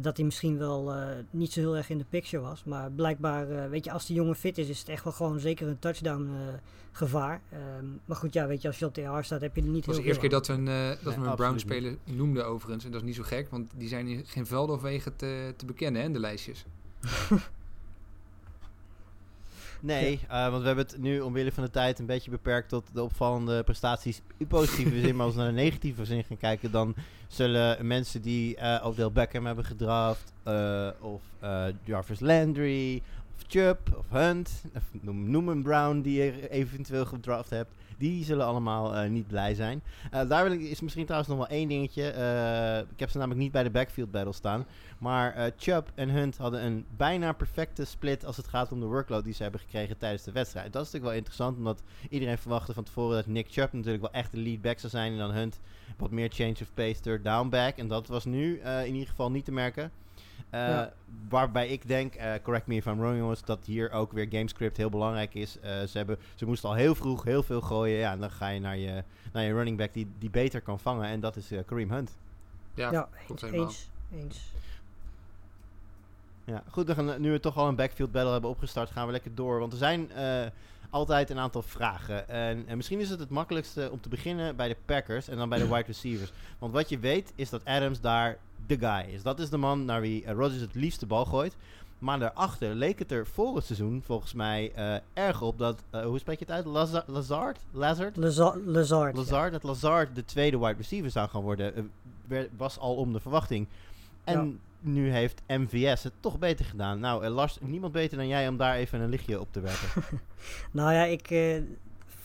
[0.00, 2.64] dat hij misschien wel uh, niet zo heel erg in de picture was.
[2.64, 5.68] Maar blijkbaar, weet je, als die jongen fit is, is het echt wel gewoon zeker
[5.68, 6.30] een touchdown
[6.92, 7.40] gevaar.
[7.78, 9.68] Um, maar goed, ja, weet je, als je op de AR staat, heb je er
[9.68, 11.96] niet heel veel Het was de eerste keer dat we een, dat we een Brown-speler
[12.04, 12.84] noemden overigens.
[12.84, 15.54] En dat is niet zo gek, want die zijn in geen velden of wegen te,
[15.56, 16.64] te bekennen, hè, de lijstjes.
[19.80, 22.84] Nee, eh, want we hebben het nu omwille van de tijd een beetje beperkt tot
[22.92, 25.16] de opvallende prestaties in positieve zin.
[25.16, 26.94] Maar als we naar de negatieve zin gaan kijken, dan
[27.28, 31.22] zullen mensen die eh Odell Beckham hebben gedraft, eh, of
[31.84, 33.02] Jarvis Landry,
[33.38, 38.24] of Chubb, of Hunt, of noem, noem een Brown die je eventueel gedraft hebt, die
[38.24, 39.82] zullen allemaal eh, niet blij zijn.
[40.10, 42.10] Eh, daar wil ik, is misschien trouwens nog wel één dingetje.
[42.10, 44.66] Eh, ik heb ze namelijk niet bij de backfield battle staan.
[44.98, 49.24] Maar Chubb en Hunt hadden een bijna perfecte split als het gaat om de workload
[49.24, 50.72] die ze hebben gekregen tijdens de wedstrijd.
[50.72, 54.12] Dat is natuurlijk wel interessant, omdat iedereen verwachtte van tevoren dat Nick Chubb natuurlijk wel
[54.12, 55.12] echt de lead back zou zijn.
[55.12, 55.60] En dan Hunt
[55.96, 57.76] wat meer change of pace, third down back.
[57.76, 59.90] En dat was nu in ieder geval niet te merken.
[60.50, 60.92] Eh, Ja.
[61.28, 64.76] Waarbij ik denk, eh, correct me if I'm wrong jongens, dat hier ook weer gamescript
[64.76, 65.60] heel belangrijk is.
[65.60, 67.98] Eh, ze, hebben, ze moesten al heel vroeg heel veel gooien.
[67.98, 70.80] Ja, en dan ga je naar je, naar je running back die, die beter kan
[70.80, 71.08] vangen.
[71.08, 72.16] En dat is eh, Kareem Hunt.
[72.74, 73.64] Ja, Ja, klopt helemaal.
[73.66, 73.88] eens.
[74.14, 74.52] eens.
[76.44, 79.12] Ja, goed, dan gaan, nu we toch al een backfield battle hebben opgestart, gaan we
[79.12, 79.58] lekker door.
[79.58, 80.46] Want er zijn eh,
[80.90, 82.28] altijd een aantal vragen.
[82.28, 85.48] En, en misschien is het het makkelijkste om te beginnen bij de Packers en dan
[85.48, 86.32] bij de wide receivers.
[86.58, 89.22] Want wat je weet is dat Adams daar de guy is.
[89.22, 91.56] Dat is de man naar wie uh, Rodgers het liefst de bal gooit.
[91.98, 96.04] Maar daarachter leek het er voor het seizoen volgens mij uh, erg op dat, uh,
[96.04, 96.64] hoe spreek je het uit?
[96.64, 97.08] Lazard?
[97.08, 97.58] Lazard?
[97.70, 98.16] Lazard?
[98.16, 98.66] Lazard.
[99.16, 99.50] Lazard, ja.
[99.50, 101.90] Dat Lazard de tweede wide receiver zou gaan worden,
[102.56, 103.66] was al om de verwachting.
[104.24, 107.00] En ja nu heeft MVS het toch beter gedaan.
[107.00, 110.18] Nou, Lars, niemand beter dan jij om daar even een lichtje op te werpen.
[110.70, 111.30] nou ja, ik,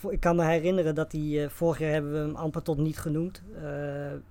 [0.09, 3.41] ik kan me herinneren dat hij, vorig jaar hebben we hem amper tot niet genoemd.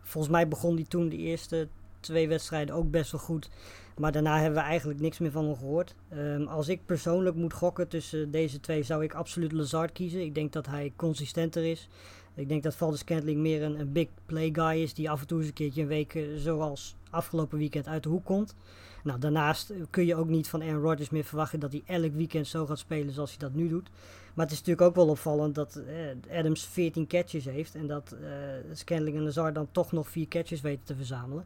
[0.03, 1.69] Volgens mij begon hij toen de eerste
[2.03, 3.49] twee wedstrijden ook best wel goed.
[3.97, 5.95] Maar daarna hebben we eigenlijk niks meer van hem gehoord.
[6.15, 10.21] Um, als ik persoonlijk moet gokken tussen deze twee, zou ik absoluut Lazard kiezen.
[10.21, 11.89] Ik denk dat hij consistenter is.
[12.35, 15.27] Ik denk dat Valdez Scantling meer een, een big play guy is die af en
[15.27, 18.55] toe eens een keertje een week uh, zoals afgelopen weekend uit de hoek komt.
[19.03, 22.47] Nou, daarnaast kun je ook niet van Aaron Rodgers meer verwachten dat hij elk weekend
[22.47, 23.91] zo gaat spelen zoals hij dat nu doet.
[24.35, 25.83] Maar het is natuurlijk ook wel opvallend dat
[26.31, 28.29] uh, Adams 14 catches heeft en dat uh,
[28.73, 31.45] Scantling en Lazard dan toch nog 4 catches weten te verzamelen.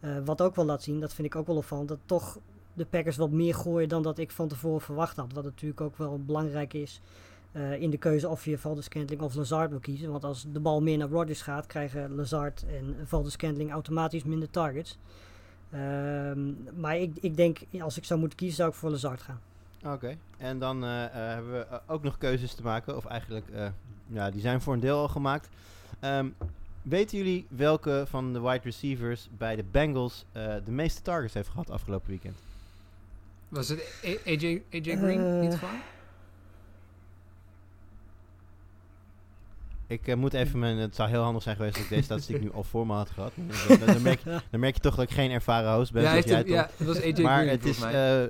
[0.00, 2.38] Uh, wat ook wel laat zien, dat vind ik ook wel opvallend, dat toch
[2.72, 5.32] de Packers wat meer gooien dan dat ik van tevoren verwacht had.
[5.32, 7.00] Wat natuurlijk ook wel belangrijk is
[7.52, 10.10] uh, in de keuze of je Valdez Scantling of Lazard wil kiezen.
[10.10, 14.50] Want als de bal meer naar Rodgers gaat, krijgen Lazard en Valdez Scantling automatisch minder
[14.50, 14.98] targets.
[15.74, 19.40] Um, maar ik, ik denk, als ik zou moeten kiezen, zou ik voor Lazard gaan.
[19.84, 22.96] Oké, en dan uh, hebben we ook nog keuzes te maken.
[22.96, 23.46] Of eigenlijk,
[24.06, 25.48] ja, die zijn voor een deel al gemaakt.
[26.00, 26.34] Um,
[26.84, 31.70] weten jullie welke van de wide receivers bij de Bengals de meeste targets heeft gehad
[31.70, 32.36] afgelopen weekend?
[33.48, 35.80] Was het AJ, AJ Green niet gewoon?
[39.86, 40.76] Ik uh, moet even mijn.
[40.76, 43.10] Het zou heel handig zijn geweest als ik deze statistiek nu al voor me had
[43.10, 43.32] gehad.
[43.36, 46.02] Dan, dan, dan, merk, dan, merk, je toch dat ik geen ervaren host ben.
[46.02, 47.48] Ja, jij het, ja dat was AJ maar Green.
[47.48, 47.82] het is.
[47.82, 48.22] Uh,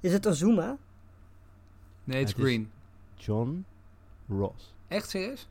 [0.00, 0.76] is het Ozuma?
[2.04, 2.70] Nee, het is Green.
[3.16, 3.64] John
[4.28, 4.74] Ross.
[4.88, 5.48] Echt serieus?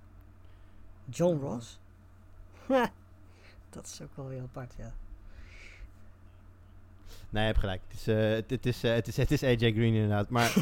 [1.10, 1.80] John Ross?
[3.70, 4.94] dat is ook wel heel apart, ja.
[7.34, 7.82] Nee, je hebt gelijk.
[7.88, 10.30] Het is, uh, het, het, is, het, is, het is AJ Green inderdaad.
[10.30, 10.54] Maar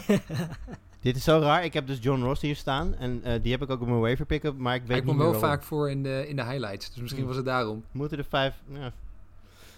[1.01, 1.63] dit is zo raar.
[1.63, 2.95] Ik heb dus John Ross hier staan.
[2.95, 4.57] En uh, die heb ik ook op mijn waiver pick-up.
[4.57, 5.41] Maar ik weet ik niet wel waarom.
[5.41, 6.89] vaak voor in de, in de highlights.
[6.89, 7.27] Dus misschien hmm.
[7.27, 7.83] was het daarom.
[7.91, 8.55] Moeten er vijf...
[8.67, 8.91] Ja.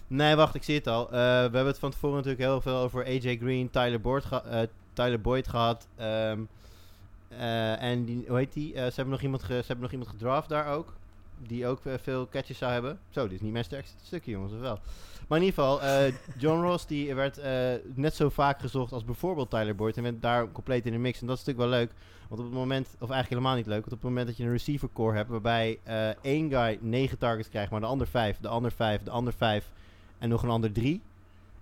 [0.08, 0.56] Nee, wacht.
[0.56, 1.06] Ik zie het al.
[1.06, 4.70] Uh, we hebben het van tevoren natuurlijk heel veel over AJ Green, Tyler, Boyd, ge
[4.94, 5.88] Tyler Boyd gehad.
[6.02, 6.48] Um,
[7.80, 8.74] en die, hoe heet die?
[8.74, 10.94] ze, hebben nog iemand ge, ze hebben nog iemand gedraft daar ook.
[11.48, 13.00] Die ook veel catches zou hebben.
[13.10, 14.54] Zo, dit is niet mijn sterkste stukje, jongens.
[14.54, 14.80] Of wel?
[15.28, 17.46] Maar in ieder geval, uh, John Ross die werd uh,
[17.94, 19.98] net zo vaak gezocht als bijvoorbeeld Tyler Boyd.
[19.98, 21.22] En werd daar compleet in de mix.
[21.22, 21.92] En dat is natuurlijk wel leuk.
[22.30, 23.80] Want op het moment, of eigenlijk helemaal niet leuk.
[23.80, 25.80] Want op het moment dat je een receiver core hebt waarbij
[26.22, 29.72] één guy negen targets krijgt, maar de ander vijf, de ander vijf, de ander vijf
[30.20, 31.02] en nog een ander drie.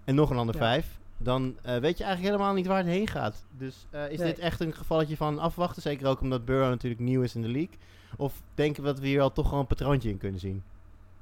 [0.04, 0.62] En nog een ander ja.
[0.62, 1.00] vijf.
[1.18, 3.46] Dan uh, weet je eigenlijk helemaal niet waar het heen gaat.
[3.58, 4.28] Dus is nee.
[4.28, 5.82] dit echt een gevalletje van afwachten?
[5.82, 7.78] Zeker ook omdat Burrow natuurlijk nieuw is in de league.
[8.18, 10.64] Of denken we dat we hier al toch gewoon een patroontje in kunnen zien?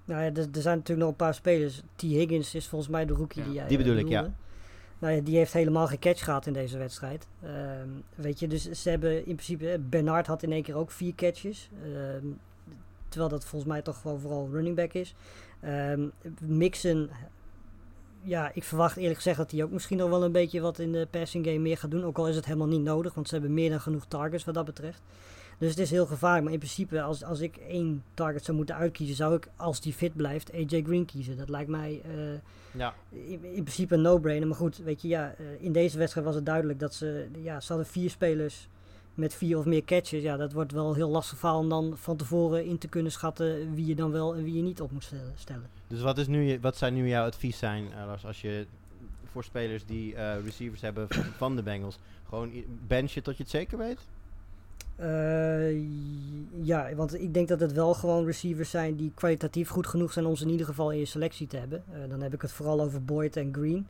[0.06, 1.82] Nou ja, er, er, zijn natuurlijk nog een paar spelers.
[1.95, 2.02] T.
[2.02, 3.47] Higgins is volgens mij de rookie ja.
[3.47, 4.34] die jij Die bedoel uh, ik, ja.
[4.99, 7.28] Nou ja, die heeft helemaal geen catch gehad in deze wedstrijd.
[7.43, 9.80] Um, weet je, dus ze hebben in principe...
[9.89, 11.69] Bernard had in één keer ook vier catches.
[11.84, 12.39] Um,
[13.08, 15.15] terwijl dat volgens mij toch gewoon vooral running back is.
[15.65, 17.10] Um, Mixon...
[18.21, 20.91] Ja, ik verwacht eerlijk gezegd dat hij ook misschien nog wel een beetje wat in
[20.91, 22.04] de passing game meer gaat doen.
[22.04, 24.54] Ook al is het helemaal niet nodig, want ze hebben meer dan genoeg targets wat
[24.54, 25.02] dat betreft.
[25.59, 26.43] Dus het is heel gevaarlijk.
[26.43, 29.93] Maar in principe, als, als ik één target zou moeten uitkiezen, zou ik, als die
[29.93, 31.37] fit blijft, AJ Green kiezen.
[31.37, 32.33] Dat lijkt mij uh,
[32.71, 32.93] ja.
[33.09, 34.47] in, in, principe een no-brainer.
[34.47, 37.59] Maar goed, weet je, ja, uh, in deze wedstrijd was het duidelijk dat ze, ja,
[37.59, 38.67] ze hadden vier spelers
[39.13, 40.21] met vier of meer catches.
[40.21, 43.73] Ja, dat wordt wel heel lastig verhaal om dan van tevoren in te kunnen schatten
[43.73, 45.69] wie je dan wel en wie je niet op moet stellen.
[45.87, 48.65] Dus wat, is nu, wat zou nu jouw advies zijn, uh, Lars, als je
[49.31, 51.97] voor spelers die uh, receivers hebben van, van de Bengals
[52.29, 52.51] Gewoon
[52.87, 53.99] benchen tot je het zeker weet?
[54.99, 55.77] Eh,
[56.62, 60.25] ja, want ik denk dat het wel gewoon receivers zijn die kwalitatief goed genoeg zijn
[60.25, 61.83] om ze in ieder geval in je selectie te hebben.
[61.91, 63.88] Eh, dan heb ik het vooral over Boyd en Green.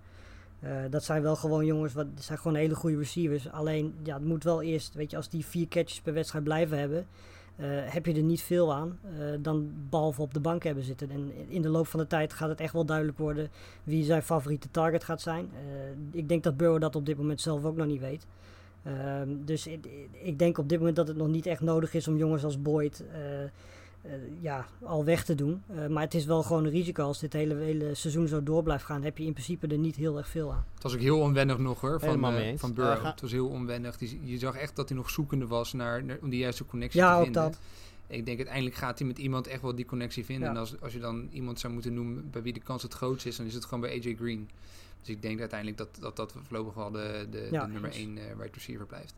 [0.59, 3.51] Eh, dat zijn wel gewoon jongens, wat, dat zijn gewoon hele goede receivers.
[3.51, 6.79] Alleen, ja, het moet wel eerst, weet je, als die vier catches per wedstrijd blijven
[6.79, 7.07] hebben,
[7.85, 8.99] heb je er niet veel aan.
[9.41, 11.11] dan behalve op de bank hebben zitten.
[11.11, 13.49] En in de loop van de tijd gaat het echt wel duidelijk worden
[13.83, 15.49] wie zijn favoriete target gaat zijn.
[16.11, 18.25] Ik denk dat Burrow dat op dit moment zelf ook nog niet weet.
[18.83, 19.87] Ehm, dus ik,
[20.23, 22.61] ik denk op dit moment dat het nog niet echt nodig is om jongens als
[22.61, 23.49] Boyd eh, eh,
[24.41, 25.61] ja, al weg te doen.
[25.75, 27.03] Eh, maar het is wel gewoon een risico.
[27.03, 29.95] Als dit hele, hele seizoen zo door blijft gaan, heb je in principe er niet
[29.95, 30.65] heel erg veel aan.
[30.73, 32.97] Het was ook heel onwennig nog hoor, van, van Burrow.
[32.99, 33.97] Ga- Het was heel onwennig.
[33.97, 36.99] Die- je zag echt dat hij nog zoekende was naar, naar- om die juiste connectie
[36.99, 37.41] Ja, te ook vinden.
[37.41, 37.59] dat.
[38.07, 40.47] Ik denk uiteindelijk gaat hij met iemand echt wel die connectie vinden.
[40.47, 40.53] Ja.
[40.53, 43.25] En als, als je dan iemand zou moeten noemen bij wie de kans het grootst
[43.25, 44.49] is, dan is het gewoon bij AJ Green.
[44.99, 47.91] Dus ik denk uiteindelijk dat dat, dat voorlopig wel de, de, Ja, de nummer.
[47.91, 49.13] 1 wide receiver blijft.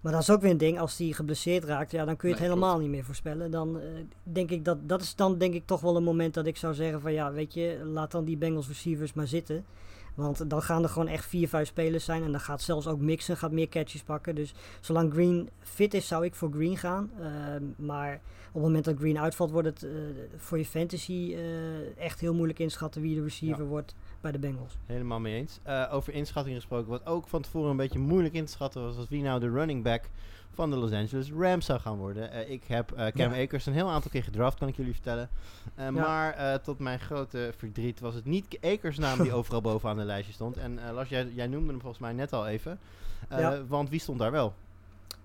[0.00, 0.78] Maar dat is ook weer een ding.
[0.78, 3.50] Als die geblesseerd raakt, ja, dan kun je het Nee, helemaal niet meer voorspellen.
[3.50, 3.86] Dan eh,
[4.22, 6.74] denk ik dat dat is dan denk ik toch wel een moment dat ik zou
[6.74, 9.64] zeggen van ja, weet je, laat dan die Bengals receivers maar zitten.
[10.18, 12.22] Want dan gaan er gewoon echt vier, vijf spelers zijn.
[12.22, 14.34] En dan gaat zelfs ook Mixon gaat meer catches pakken.
[14.34, 17.10] Dus zolang Green fit is, zou ik voor Green gaan.
[17.20, 18.14] Ehm, maar
[18.48, 19.90] op het moment dat Green uitvalt, wordt het eh,
[20.36, 24.76] voor je fantasy eh, echt heel moeilijk inschatten wie de receiver wordt bij de Bengals.
[24.86, 25.58] Helemaal mee eens.
[25.62, 28.96] Eh, over inschatting gesproken, wat ook van tevoren een beetje moeilijk in te schatten was,
[28.96, 30.10] was wie nou de running back
[30.50, 32.30] van de Los Angeles Rams zou gaan worden.
[32.30, 33.42] Eh, ik heb eh, Cam Ja.
[33.42, 35.28] Akers een heel aantal keer gedraft, kan ik jullie vertellen.
[35.92, 40.32] Maar tot mijn grote verdriet was het niet Akers naam die overal bovenaan de lijstje
[40.32, 40.56] stond.
[40.56, 42.78] En Lars, jij, jij noemde hem volgens mij net al even.
[43.30, 43.64] Ja.
[43.66, 44.54] Want wie stond daar wel?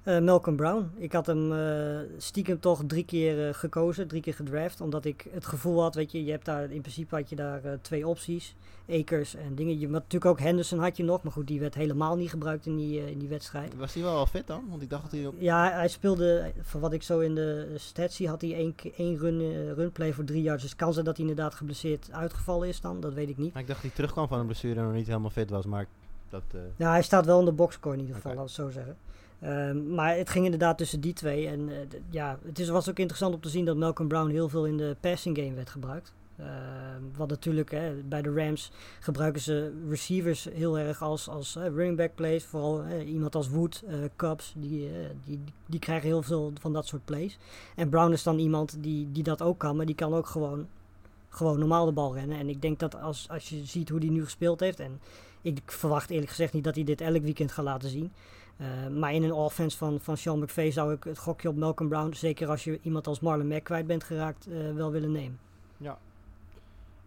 [0.04, 0.92] Eh, Malcolm Brown.
[0.96, 4.82] Ik had hem eh, stiekem toch drie keer eh, gekozen, drie keer gedraft.
[4.82, 7.62] Omdat ik het gevoel had, weet je, je hebt daar in principe had je daar
[7.82, 8.56] twee opties.
[8.90, 9.80] Akers en dingen.
[9.80, 12.66] Je, had natuurlijk ook Henderson had je nog, maar goed, die werd helemaal niet gebruikt
[12.66, 13.76] in die, in die wedstrijd.
[13.76, 14.64] Was hij wel al fit dan?
[14.70, 15.36] Want ik dacht dat hij op...
[15.38, 19.18] Ja, hij speelde, van wat ik zo in de stats zie, had hij één, één
[19.18, 20.64] run, runplay voor drie yards.
[20.64, 23.54] Dus kan zijn dat hij inderdaad geblesseerd uitgevallen is dan, dat weet ik niet.
[23.54, 25.66] Maar ik dacht dat hij terugkwam van een blessure en nog niet helemaal fit was,
[25.66, 25.88] maar
[26.30, 26.44] dat...
[26.76, 28.40] Ja, hij staat wel in de boxscore in ieder geval, Oké.
[28.40, 28.98] laat ik het zo zeggen.
[29.44, 31.48] Ehm, maar het ging inderdaad tussen die twee.
[31.48, 31.76] En eh,
[32.10, 34.78] ja, het is, was ook interessant om te zien dat Malcolm Brown heel veel in
[34.78, 36.14] de passing game werd gebruikt.
[36.38, 41.98] Ehm, wat natuurlijk, hè, bij de Rams gebruiken ze receivers heel erg als, als running
[41.98, 42.46] back plays.
[42.46, 46.88] Vooral iemand als Wood, eh Cubs, die, eh, die, die krijgen heel veel van dat
[46.88, 47.38] soort plays.
[47.76, 50.68] En Brown is dan iemand die, die dat ook kan, maar die kan ook gewoon,
[51.30, 52.38] gewoon normaal de bal rennen.
[52.38, 55.00] En ik denk dat als, als je ziet hoe hij nu gespeeld heeft, en
[55.42, 58.12] ik verwacht eerlijk gezegd niet dat hij dit elk weekend gaat laten zien.
[58.58, 61.90] Uh, maar in een offense van, van Sean McVay zou ik het gokje op Malcolm
[61.90, 65.40] Brown, zeker als je iemand als Marlon Mack kwijt bent geraakt, uh, wel willen nemen.
[65.78, 65.98] Ja.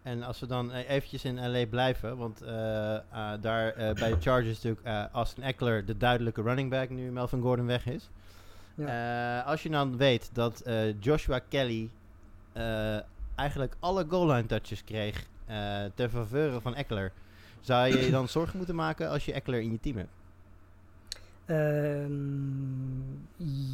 [0.01, 2.49] En als we dan uh, eventjes in LA blijven, want uh,
[3.41, 7.85] daar bij de Chargers natuurlijk Austin Eckler de duidelijke running back nu Melvin Gordon weg
[7.85, 8.09] is.
[8.75, 9.39] Ja.
[9.39, 10.63] als je dan weet dat
[10.99, 11.89] Joshua Kelly
[13.35, 15.25] eigenlijk alle goal line touches kreeg
[15.95, 17.11] ten faveur van Eckler,
[17.61, 20.17] zou je je dan zorgen moeten maken als je Eckler in je team hebt?
[21.49, 23.27] Um,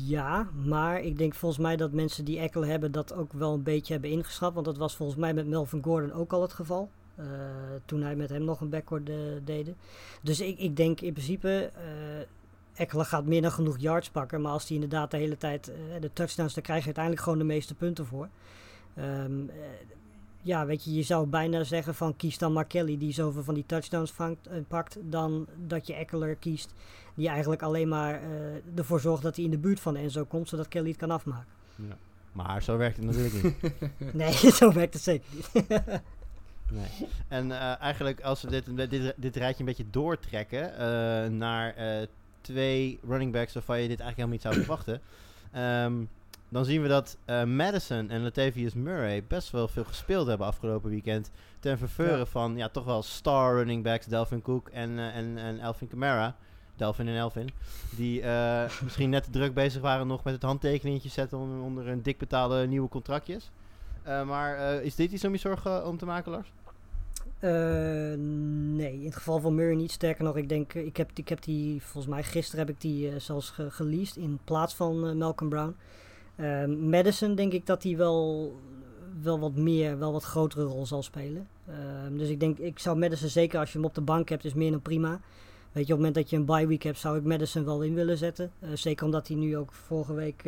[0.05, 3.63] ja, maar ik denk volgens mij dat mensen die Eckler hebben dat ook wel een
[3.63, 4.53] beetje hebben ingeschat.
[4.53, 6.89] Want dat was volgens mij met Melvin Gordon ook al het geval.
[7.19, 7.25] Uh,
[7.85, 9.75] toen hij met hem nog een backcourt de, deden.
[10.21, 11.71] Dus ik, ik denk in principe,
[12.75, 14.41] uh, gaat meer dan genoeg yards pakken.
[14.41, 17.39] Maar als hij inderdaad de hele tijd uh, de touchdowns, dan krijg je uiteindelijk gewoon
[17.39, 18.29] de meeste punten voor.
[18.97, 19.49] Um,
[20.43, 23.53] ja, weet je, je zou bijna zeggen van kies dan maar Kelly die zoveel van
[23.53, 26.73] die touchdowns vangt, uh, pakt, dan dat je Eckler kiest
[27.15, 30.49] die eigenlijk alleen maar uh, ervoor zorgt dat hij in de buurt van Enzo komt,
[30.49, 31.47] zodat Kelly het kan afmaken.
[31.75, 31.97] Ja.
[32.31, 33.73] Maar zo werkt het natuurlijk niet.
[34.13, 35.51] nee, zo werkt het zeker niet.
[36.71, 37.09] nee.
[37.27, 41.75] En uh, eigenlijk als we dit, dit, dit rijtje een beetje doortrekken naar
[42.41, 45.01] twee running backs waarvan je dit eigenlijk helemaal niet zou verwachten.
[45.83, 46.09] Um,
[46.53, 50.89] dan zien we dat uh, Madison en Latavius Murray best wel veel gespeeld hebben afgelopen
[50.89, 51.31] weekend.
[51.59, 52.25] Ten verveuren ja.
[52.25, 56.35] van ja, toch wel star running backs Delvin Cook en, uh, en, en Elvin Kamara.
[56.75, 57.49] Delvin en Elvin.
[57.95, 61.87] Die uh, misschien net te druk bezig waren nog met het handtekeningetje zetten onder, onder
[61.87, 63.49] een dik betaalde nieuwe contractjes.
[64.07, 66.51] Uh, maar is dit iets om je zorgen om te maken, Lars?
[67.39, 67.49] Uh,
[68.75, 69.91] nee, in het geval van Murray niet.
[69.91, 73.11] Sterker nog, ik denk, ik heb, ik heb die, volgens mij gisteren heb ik die
[73.11, 75.75] uh, zelfs ge geleased in plaats van uh, Malcolm Brown.
[76.35, 78.53] Uh, Madison denk ik dat hij wel,
[79.21, 81.47] wel wat meer, wel wat grotere rol zal spelen.
[81.69, 81.75] Uh,
[82.17, 84.53] dus ik denk, ik zou Madison zeker als je hem op de bank hebt, is
[84.53, 85.21] meer dan prima.
[85.71, 87.81] Weet je, op het moment dat je een bye week hebt, zou ik Madison wel
[87.81, 88.51] in willen zetten.
[88.59, 90.43] Uh, zeker omdat hij nu ook vorige week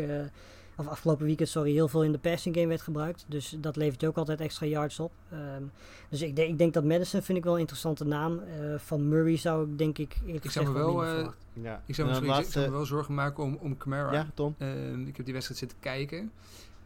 [0.76, 3.26] of afgelopen weekend, sorry, heel veel in de passing game werd gebruikt.
[3.28, 5.12] Dus dat levert je ook altijd extra yards op.
[5.32, 5.64] Ehm,
[6.10, 8.40] dus ik, denk- ik denk dat Madison vind ik wel een interessante naam.
[8.40, 11.42] Eh, van Murray zou ik denk ik eerlijk Ik zou gezegd me wel eh, verwachten.
[11.54, 11.84] Ja.
[11.86, 14.12] Ik zou, me ik zou wel zorgen maken om, om Camara.
[14.14, 14.56] Ja, Tom?
[14.58, 16.32] Ehm, ik heb die wedstrijd zitten kijken.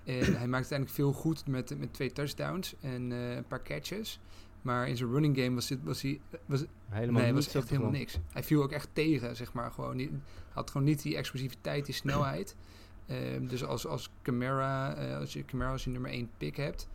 [0.04, 4.20] En hij maakt uiteindelijk veel goed met, met twee touchdowns en eh, een paar catches.
[4.62, 6.20] Maar in zijn running game was, dit, was hij...
[6.46, 8.18] Was, Helemaal nee, was echt helemaal niks.
[8.32, 9.72] Hij viel ook echt tegen, zeg maar.
[9.72, 10.12] Gewoon niet,
[10.50, 12.56] had gewoon niet die explosiviteit, die snelheid.
[13.10, 16.88] Ehm, dus als, als Camara, eh, als je Camara als je nummer 1 pick hebt,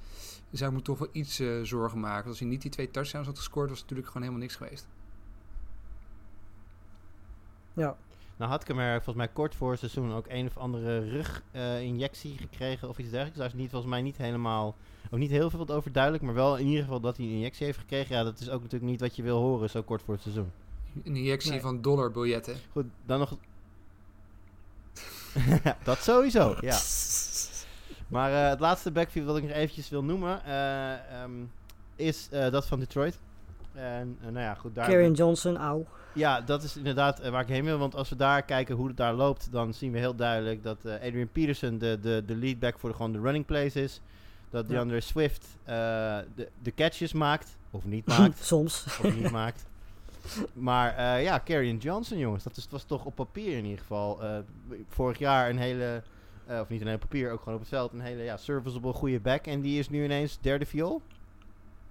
[0.51, 2.29] dan zou ik me toch wel iets eh, zorgen maken.
[2.29, 4.87] Als hij niet die twee touchdowns had gescoord, was het natuurlijk gewoon helemaal niks geweest.
[7.75, 7.97] Ja,
[8.37, 12.89] Nou had Camara volgens mij kort voor het seizoen ook een of andere ruginjectie gekregen
[12.89, 13.39] of iets dergelijks.
[13.39, 14.77] Daar is niet, volgens mij niet helemaal,
[15.11, 17.67] ook niet heel veel over duidelijk, maar wel in ieder geval dat hij een injectie
[17.67, 18.17] heeft gekregen.
[18.17, 20.51] Ja, dat is ook natuurlijk niet wat je wil horen zo kort voor het seizoen.
[21.05, 21.61] Een injectie Nee.
[21.61, 22.57] van dollarbiljetten.
[22.73, 23.37] Goed, dan nog...
[25.85, 26.79] dat sowieso, ja.
[28.09, 31.33] Maar eh, het laatste backfield wat ik nog eventjes wil noemen eh, ehm,
[31.97, 33.19] is eh, dat van Detroit.
[33.73, 34.89] En nou ja, goed, daar...
[34.89, 35.87] Karen Johnson, auw.
[36.13, 37.79] Ja, dat is inderdaad waar ik heen wil.
[37.79, 40.79] Want als we daar kijken hoe het daar loopt, dan zien we heel duidelijk dat
[40.85, 44.01] Adrian Peterson de, de, de leadback voor de, gewoon de running plays is.
[44.51, 44.73] Dat Ja.
[44.73, 48.85] DeAndre Swift de, de catches maakt, of niet maakt, Soms.
[48.85, 49.67] of niet maakt.
[50.53, 54.23] Maar eh, ja, Carrion Johnson, jongens, dat is, was toch op papier in ieder geval.
[54.23, 54.39] eh,
[54.89, 56.03] vorig jaar een hele,
[56.47, 58.93] eh, of niet een hele papier, ook gewoon op het veld, een hele ja, serviceable
[58.93, 59.47] goede back.
[59.47, 61.03] En die is nu ineens derde viool.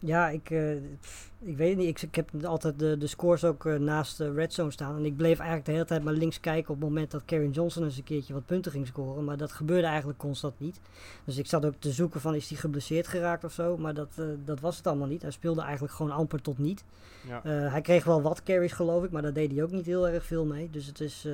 [0.06, 1.88] Ja, ik, eh, pff, ik weet het niet.
[1.88, 4.96] Ik, ik heb altijd de, de scores ook eh, naast de red zone staan.
[4.96, 7.52] En ik bleef eigenlijk de hele tijd maar links kijken op het moment dat Karen
[7.52, 9.24] Johnson eens een keertje wat punten ging scoren.
[9.24, 10.80] Maar dat gebeurde eigenlijk constant niet.
[11.26, 13.78] Dus ik zat ook te zoeken van is hij geblesseerd geraakt of zo.
[13.78, 15.22] Maar dat, eh, dat was het allemaal niet.
[15.22, 16.84] Hij speelde eigenlijk gewoon amper tot niet.
[17.28, 17.42] Ja.
[17.70, 20.26] Hij kreeg wel wat carries geloof ik, maar daar deed hij ook niet heel erg
[20.26, 20.70] veel mee.
[20.70, 21.28] Dus het is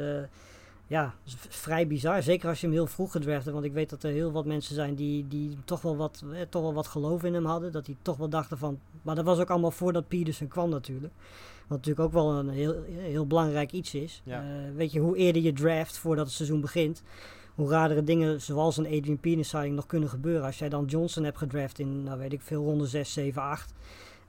[0.90, 1.14] ja,
[1.50, 2.24] vrij bizar.
[2.24, 3.54] Zeker als je hem heel vroeg gedraft hebt.
[3.56, 6.42] Want ik weet dat er heel wat mensen zijn die, die toch, wel wat, eh,
[6.50, 7.72] toch wel wat geloof in hem hadden.
[7.72, 8.80] Dat die toch wel dachten van...
[9.02, 11.14] Maar dat was ook allemaal voordat Peterson kwam natuurlijk.
[11.68, 14.22] Wat natuurlijk ook wel een heel, heel belangrijk iets is.
[14.24, 14.42] Ja.
[14.42, 17.04] Eh, weet je, hoe eerder je draft voordat het seizoen begint...
[17.56, 20.46] Hoe radere dingen zoals een Adrian Peterson nog kunnen gebeuren.
[20.46, 23.74] Als jij dan Johnson hebt gedraft in, nou weet ik veel, ronde 6, 7, 8...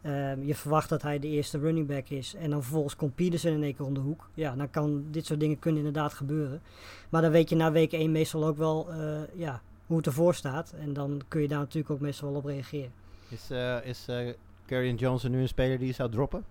[0.02, 2.34] Ehm, je verwacht dat hij de eerste running back is.
[2.34, 4.28] En dan vervolgens komt Peterson in één keer om de hoek.
[4.34, 6.60] Ja, dan kan dit soort dingen kunnen inderdaad gebeuren.
[7.08, 10.34] Maar dan weet je na week 1 meestal ook wel eh, ja, hoe het ervoor
[10.34, 10.74] staat.
[10.80, 12.92] En dan kun je daar natuurlijk ook meestal wel op reageren.
[13.28, 14.28] Is, eh is eh
[14.66, 16.44] Carrion Johnson nu een speler die je zou droppen?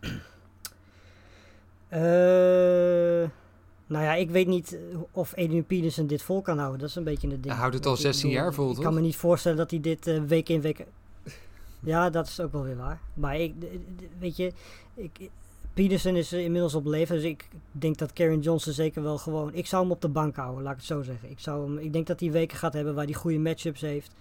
[1.88, 2.00] Eh,
[3.86, 4.78] nou ja, ik weet niet
[5.10, 6.80] of Adrian Peterson dit vol kan houden.
[6.80, 7.52] Dat is een beetje het ding.
[7.54, 8.84] Hij houdt het al je, ik 16 bedoel, jaar vol, Ik toch?
[8.84, 10.86] kan me niet voorstellen dat hij dit week in week...
[11.84, 13.00] Ja, dat is ook wel weer waar.
[13.14, 13.54] Maar ik,
[14.18, 14.52] weet je,
[14.94, 15.30] ik,
[15.74, 17.14] Peterson is inmiddels op leven.
[17.14, 19.54] Dus ik denk dat Karen Johnson zeker wel gewoon...
[19.54, 21.30] Ik zou hem op de bank houden, laat ik het zo zeggen.
[21.30, 24.14] Ik, zou hem, ik denk dat hij weken gaat hebben waar hij goede matchups heeft.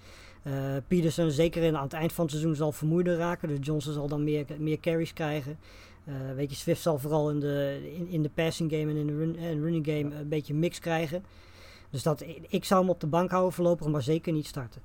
[0.43, 0.53] Eh
[0.87, 3.47] Peterson zeker in, aan het eind van het seizoen zal vermoeider raken.
[3.47, 5.57] Dus Johnson zal dan meer, meer carries krijgen.
[6.05, 9.07] Eh, weet je, Swift zal vooral in de, in, in de passing game en in
[9.07, 11.23] de run, en running game een beetje mix krijgen.
[11.89, 14.81] Dus dat, ik zou hem op de bank houden voorlopig, maar zeker niet starten.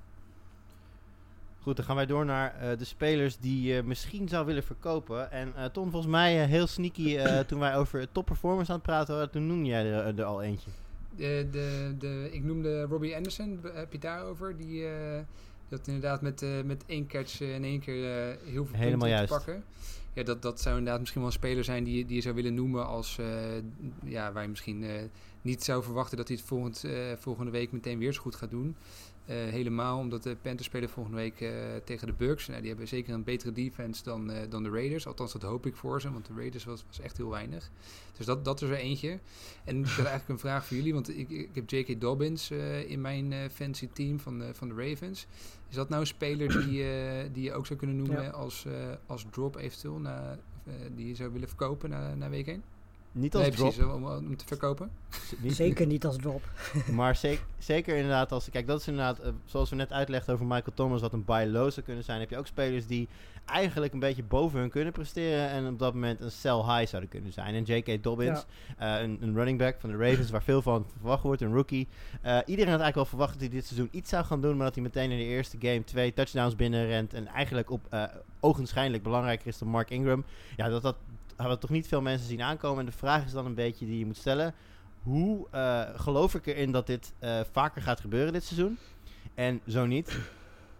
[1.60, 5.30] Goed, dan gaan wij door naar eh, de spelers die je misschien zou willen verkopen.
[5.30, 7.18] En eh Ton, volgens mij eh, heel sneaky
[7.48, 10.42] toen wij over top performers aan het praten waren, toen noemde jij er, er al
[10.42, 10.70] eentje.
[11.16, 14.56] De, de, de, ik noemde Robbie Anderson, heb je daarover?
[14.56, 19.26] Die, die had inderdaad met, met één catch in één keer heel veel Helemaal punten
[19.26, 19.64] te pakken.
[20.12, 22.34] Ja, dat, dat zou inderdaad misschien wel een speler zijn die, je- die je zou
[22.34, 23.18] willen noemen als...
[24.04, 24.84] ja, waar je misschien
[25.42, 26.84] niet zou verwachten dat hij het volgend,
[27.18, 28.76] volgende week meteen weer zo goed gaat doen.
[29.28, 31.50] Eh, helemaal omdat de Panthers spelen volgende week eh,
[31.84, 32.46] tegen de Bucks.
[32.46, 35.06] Nou, die hebben zeker een betere defense dan, eh, dan de Raiders.
[35.06, 37.70] Althans, dat hoop ik voor ze, want de Raiders was, was echt heel weinig.
[38.16, 39.18] Dus dat, dat is er eentje.
[39.64, 42.00] En ik had eigenlijk een vraag voor jullie, want ik, ik heb J.K.
[42.00, 42.50] Dobbins
[42.86, 45.26] in mijn fancy team van de, van de Ravens.
[45.68, 46.84] Is dat nou een speler die,
[47.32, 48.28] die je ook zou kunnen noemen Ja.
[48.28, 48.66] als,
[49.06, 50.38] als drop eventueel, na,
[50.94, 52.62] die je zou willen verkopen na, na week 1?
[53.12, 54.90] Niet als Nee, drop, precies, om, om te verkopen.
[55.42, 56.42] niet- Zeker niet als drop.
[56.92, 58.50] maar zeker, zeker inderdaad als...
[58.50, 61.44] Kijk, dat is inderdaad, eh, zoals we net uitlegden over Michael Thomas, wat een buy
[61.46, 62.20] low zou kunnen zijn.
[62.20, 63.08] Heb je ook spelers die
[63.44, 67.10] eigenlijk een beetje boven hun kunnen presteren en op dat moment een sell high zouden
[67.10, 67.54] kunnen zijn.
[67.54, 68.02] En J.K.
[68.02, 68.44] Dobbins,
[68.78, 71.88] eh, een, een running back van de Ravens, waar veel van verwacht wordt, een rookie.
[72.22, 74.66] Eh, iedereen had eigenlijk wel verwacht dat hij dit seizoen iets zou gaan doen, maar
[74.66, 78.02] dat hij meteen in de eerste game twee touchdowns binnenrent en eigenlijk op eh
[78.40, 80.24] ogenschijnlijk belangrijker is dan Mark Ingram.
[80.56, 80.96] Ja, dat, dat
[81.38, 82.78] hadden toch niet veel mensen zien aankomen.
[82.80, 84.54] En de vraag is dan een beetje die je moet stellen.
[85.02, 88.78] Hoe eh, geloof ik erin dat dit eh, vaker gaat gebeuren dit seizoen?
[89.34, 90.18] En zo niet.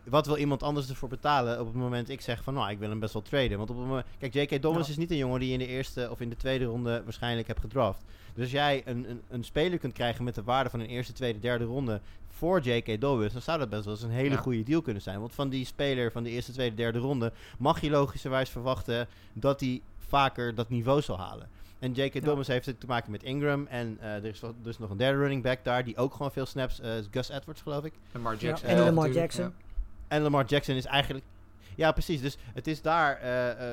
[0.04, 2.88] wat wil iemand anders ervoor betalen op het moment ik zeg van nou, ik wil
[2.88, 3.58] hem best wel traden.
[3.58, 4.62] Want op het moment, kijk, J.K.
[4.62, 4.92] Dobbins Ja.
[4.92, 7.46] is niet een jongen die je in de eerste of in de tweede ronde waarschijnlijk
[7.46, 8.04] hebt gedraft.
[8.34, 11.12] Dus als jij een, een, een speler kunt krijgen met de waarde van een eerste,
[11.12, 13.00] tweede, derde ronde voor J.K.
[13.00, 14.40] Dobbins, dan zou dat best wel eens een hele Ja.
[14.40, 15.20] goede deal kunnen zijn.
[15.20, 19.60] Want van die speler van de eerste, tweede, derde ronde mag je logischerwijs verwachten dat
[19.60, 21.48] hij vaker dat niveau zal halen.
[21.78, 22.14] En J.K.
[22.14, 22.20] Ja.
[22.20, 23.66] Dobbins heeft het te maken met Ingram.
[23.66, 26.46] En eh, er is dus nog een derde running back daar die ook gewoon veel
[26.46, 26.80] snaps.
[26.80, 27.92] eh, is Gus Edwards, geloof ik.
[28.62, 29.44] En Ja, Lamar Jackson.
[29.44, 29.52] ja.
[30.08, 31.24] En Lamar Jackson is eigenlijk.
[31.74, 32.20] Ja, precies.
[32.20, 33.66] Dus het is daar eh,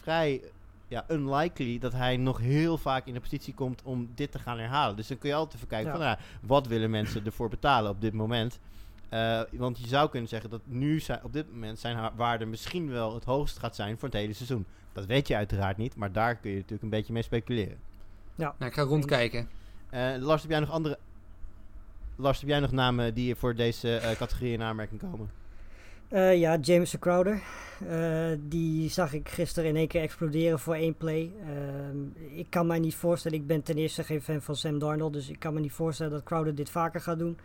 [0.00, 0.42] vrij
[0.88, 4.58] ja, unlikely dat hij nog heel vaak in de positie komt om dit te gaan
[4.58, 4.96] herhalen.
[4.96, 5.96] Dus dan kun je altijd even kijken Ja.
[5.96, 8.58] van, nou, wat willen mensen ervoor betalen op dit moment?
[9.08, 12.44] Eh, want je zou kunnen zeggen dat nu zijn, op dit moment zijn haar waarde
[12.46, 14.66] misschien wel het hoogst gaat zijn voor het hele seizoen.
[14.92, 17.78] Dat weet je uiteraard niet, maar daar kun je natuurlijk een beetje mee speculeren.
[18.34, 19.48] Nou, ik ga rondkijken.
[19.90, 20.98] Eh, Lars, heb jij nog andere...
[22.16, 25.30] Lars, heb jij nog namen die voor deze eh, categorie in aanmerking komen?
[26.10, 27.42] Eh, ja, Jameson Crowder.
[27.88, 31.30] Eh, die zag ik gisteren in één keer exploderen voor één play.
[31.46, 35.12] Ehm, ik kan mij niet voorstellen, ik ben ten eerste geen fan van Sam Darnold,
[35.12, 37.38] dus ik kan me niet voorstellen dat Crowder dit vaker gaat doen.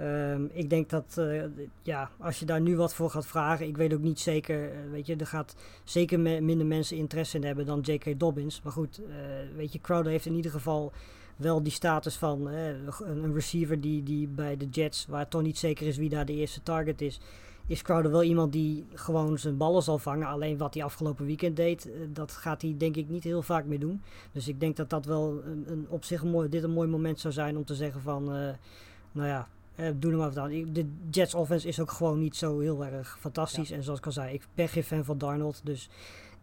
[0.00, 1.42] Ehm, ik denk dat, eh,
[1.82, 4.78] ja, als je daar nu wat voor gaat vragen, ik weet ook niet zeker, eh,
[4.90, 8.18] weet je, er gaat zeker minder mensen interesse in hebben dan J.K.
[8.18, 8.62] Dobbins.
[8.62, 9.14] Maar goed, eh,
[9.56, 10.92] weet je, Crowder heeft in ieder geval
[11.36, 15.58] wel die status van een, receiver die, die bij de Jets, waar het toch niet
[15.58, 17.20] zeker is wie daar de eerste target is,
[17.66, 20.26] is Crowder wel iemand die gewoon zijn ballen zal vangen.
[20.26, 23.80] Alleen wat hij afgelopen weekend deed, dat gaat hij denk ik niet heel vaak meer
[23.80, 24.02] doen.
[24.32, 26.88] Dus ik denk dat dat wel een, een, op zich een mooi, dit een mooi
[26.88, 28.24] moment zou zijn om te zeggen van,
[29.12, 29.48] nou ja,
[29.80, 30.50] eh, doe hem maar wat aan.
[30.50, 33.70] Ik- De Jets offense is ook gewoon niet zo heel erg fantastisch.
[33.70, 35.60] En zoals ik al zei, ik ben geen fan van Darnold.
[35.64, 35.88] Dus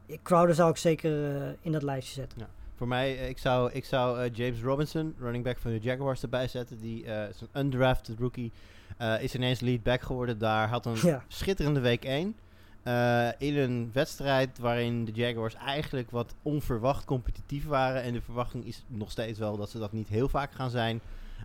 [0.06, 2.48] ik- Crowder zou ik zeker eh, in dat lijstje zetten.
[2.76, 6.48] Voor mij, eh, ik zou, ik zou James Robinson, running back van de Jaguars, erbij
[6.48, 6.80] zetten.
[6.80, 8.52] Die eh, is een undrafted rookie.
[8.98, 10.68] eh, is ineens lead back geworden daar.
[10.70, 11.24] Had een Ja.
[11.28, 12.36] schitterende week 1.
[12.84, 18.02] Eh, in een wedstrijd waarin de Jaguars eigenlijk wat onverwacht competitief waren.
[18.02, 21.02] En de verwachting is nog steeds wel dat ze dat niet heel vaak gaan zijn.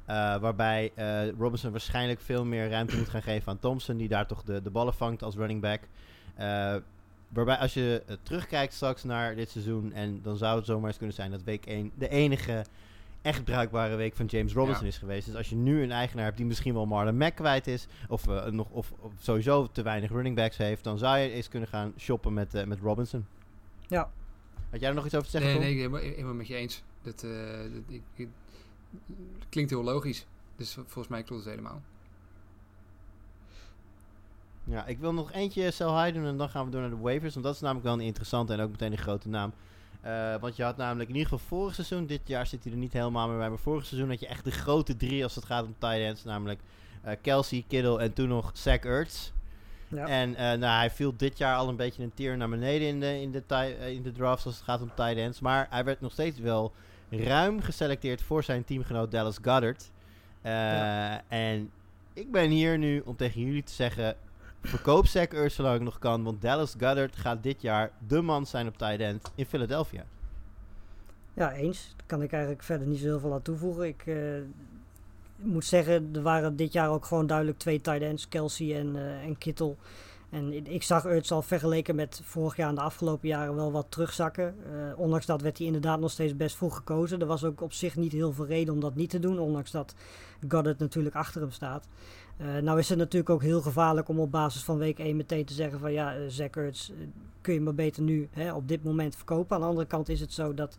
[0.07, 3.97] Eh, waarbij eh, Robinson waarschijnlijk veel meer ruimte moet gaan geven aan Thompson.
[3.97, 5.81] Die daar toch de, de ballen vangt als running back.
[6.35, 6.77] Eh,
[7.29, 9.93] waarbij als je terugkijkt straks naar dit seizoen.
[9.93, 12.65] En dan zou het zomaar eens kunnen zijn dat week 1 de enige
[13.23, 14.89] echt bruikbare week van James Robinson Ja.
[14.91, 15.27] is geweest.
[15.27, 17.87] Dus als je nu een eigenaar hebt die misschien wel Marlon Mack kwijt is.
[18.09, 20.85] Of, nog, of, of sowieso te weinig running backs heeft.
[20.85, 23.27] Dan zou je eens kunnen gaan shoppen met, eh, met Robinson.
[23.89, 24.11] Ja.
[24.71, 25.61] Had jij er nog iets over te zeggen?
[25.61, 25.69] Nee, Tom?
[25.71, 26.83] nee, helemaal, helemaal met je eens.
[27.03, 27.31] Dat, eh,
[27.73, 28.29] dat ik-
[29.49, 30.26] klinkt heel logisch.
[30.57, 31.82] Dus volgens mij klopt het helemaal.
[34.64, 36.97] Ja, ik wil nog eentje sell high doen en dan gaan we door naar de
[36.97, 37.32] waivers.
[37.32, 39.53] Want dat is namelijk wel een interessante en ook meteen een grote naam.
[40.01, 42.78] Eh, want je had namelijk in ieder geval vorig seizoen, dit jaar zit hij er
[42.78, 45.45] niet helemaal meer bij, maar vorig seizoen had je echt de grote drie als het
[45.45, 46.24] gaat om tight ends.
[46.24, 46.61] Namelijk
[47.03, 49.30] eh, Kelsey, Kittle en toen nog Zach Ertz.
[49.88, 50.07] Ja.
[50.07, 53.01] En eh, nou, hij viel dit jaar al een beetje een tier naar beneden in
[53.01, 55.40] de, in, de in de drafts als het gaat om tight ends.
[55.40, 56.72] Maar hij werd nog steeds wel
[57.21, 59.91] ruim geselecteerd voor zijn teamgenoot Dallas Goddard.
[60.43, 61.23] Eh, Ja.
[61.29, 61.71] En
[62.13, 64.17] ik ben hier nu om tegen jullie te zeggen...
[64.65, 66.25] Verkoop Zach Ertz zolang ik nog kan.
[66.25, 70.05] Want Dallas Goddard gaat dit jaar de man zijn op tight end in Philadelphia.
[71.35, 71.95] Ja, eens.
[71.97, 73.87] Daar kan ik eigenlijk verder niet zo heel veel aan toevoegen.
[73.87, 74.17] Ik eh,
[75.37, 79.25] moet zeggen, er waren dit jaar ook gewoon duidelijk twee tight ends, Kelsey en, eh,
[79.25, 79.77] en Kittel.
[80.33, 83.87] En ik- zag Ertz al vergeleken met vorig jaar en de afgelopen jaren wel wat
[83.89, 84.55] terugzakken.
[84.66, 87.20] Eh, ondanks dat werd hij inderdaad nog steeds best vroeg gekozen.
[87.20, 89.70] Er was ook op zich niet heel veel reden om dat niet te doen, ondanks
[89.70, 89.95] dat
[90.49, 91.89] Goddard natuurlijk achter hem staat.
[92.37, 95.45] Eh, nou is het natuurlijk ook heel gevaarlijk om op basis van week 1 meteen
[95.45, 96.51] te zeggen van ja, eh, Zach
[97.41, 99.55] kun je maar beter nu hè, op dit moment verkopen.
[99.57, 100.78] Aan de andere kant is het zo dat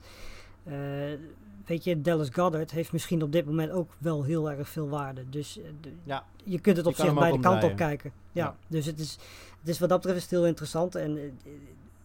[1.66, 5.30] weet je, Dallas Goddard heeft misschien op dit moment ook wel heel erg veel waarde.
[5.30, 6.26] Dus eh, de- Ja.
[6.44, 8.12] je kunt het op zich beide ook kanten op kijken.
[8.32, 8.56] Ja, Ja.
[8.68, 9.12] dus het is,
[9.60, 10.96] het is wat dat betreft is heel interessant.
[10.96, 11.24] En eh,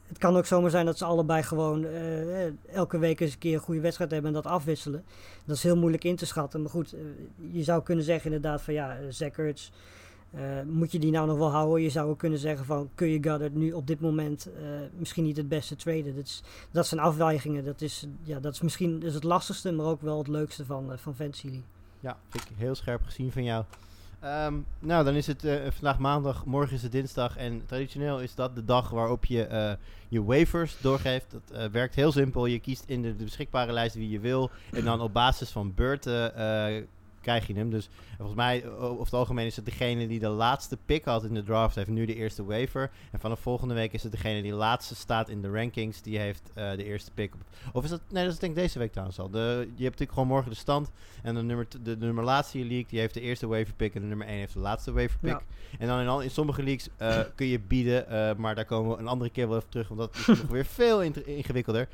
[0.06, 3.54] het kan ook zomaar zijn dat ze allebei gewoon eh, elke week eens een keer
[3.54, 5.04] een goede wedstrijd hebben en dat afwisselen.
[5.44, 6.61] Dat is heel moeilijk in te schatten.
[6.62, 6.94] Maar goed,
[7.50, 9.04] je zou kunnen zeggen inderdaad van ja, eh,
[10.31, 11.83] Eh, moet je die nou nog wel houden?
[11.83, 14.62] Je zou kunnen zeggen van kun je Goddard nu op dit moment eh,
[14.97, 16.16] misschien niet het beste traden?
[16.16, 17.64] Dat, is, dat zijn afwijgingen.
[17.64, 20.93] Dat is, ja, dat is misschien is het lastigste, maar ook wel het leukste van,
[20.93, 21.61] uh, van Fantasy.
[22.01, 23.64] Ja, ik heel scherp gezien van jou.
[24.20, 27.37] Ehm, nou, dan is het vandaag maandag, morgen is het dinsdag.
[27.37, 29.76] En traditioneel is dat de dag waarop je
[30.09, 31.26] je waivers doorgeeft.
[31.31, 32.47] Dat werkt heel simpel.
[32.47, 34.51] Je kiest in de, de beschikbare lijst wie je wil.
[34.72, 36.35] En dan op basis van beurten
[37.21, 37.71] krijg je hem.
[37.71, 41.25] Dus volgens mij, o- over het algemeen is het degene die de laatste pick had
[41.25, 42.91] in de draft, heeft nu de eerste waiver.
[43.12, 46.51] En vanaf volgende week is het degene die laatste staat in de rankings, die heeft
[46.55, 47.33] eh, de eerste pick.
[47.73, 49.31] Of is dat, nee, dat is denk ik deze week trouwens al.
[49.31, 50.91] De, je hebt natuurlijk gewoon morgen de stand.
[51.23, 53.95] En de nummer, de, de nummer laatste league, die heeft de eerste waiver pick.
[53.95, 55.31] En de nummer 1 heeft de laatste waiver pick.
[55.31, 55.43] Ja.
[55.79, 58.93] En dan in, al, in sommige leagues eh, kun je bieden, eh, maar daar komen
[58.93, 61.89] we een andere keer wel even terug, want dat is nog weer veel ingewikkelder.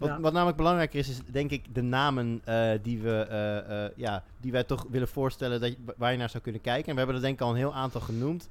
[0.00, 0.20] Wat, Ja.
[0.20, 4.22] wat namelijk belangrijker is, is denk ik de namen eh, die, we, eh, eh, ja,
[4.40, 6.86] die wij toch willen voorstellen dat je, waar je naar zou kunnen kijken.
[6.86, 8.48] En we hebben er denk ik al een heel aantal genoemd.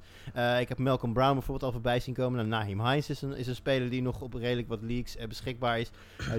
[0.60, 2.36] Ik heb Malcolm Brown bijvoorbeeld al voorbij zien komen.
[2.36, 5.80] Nou, Naheem Hines is een, is een speler die nog op redelijk wat eh, beschikbaar
[5.80, 5.90] is.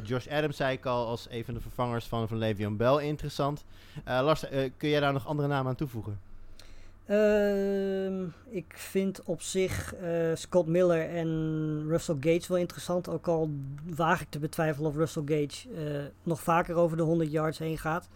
[0.03, 3.65] Josh Adams zei ik al als een van de vervangers van, van Le'Veon Bell interessant.
[4.05, 4.43] Lars,
[4.77, 6.19] kun jij daar nog andere namen aan toevoegen?
[7.11, 13.09] Ehm, ik vind op zich eh, Scott Miller en Russell Gage wel interessant.
[13.09, 13.49] Ook al
[13.95, 17.77] waag ik te betwijfelen of Russell Gage eh, nog vaker over de 100 yards heen
[17.77, 18.09] gaat.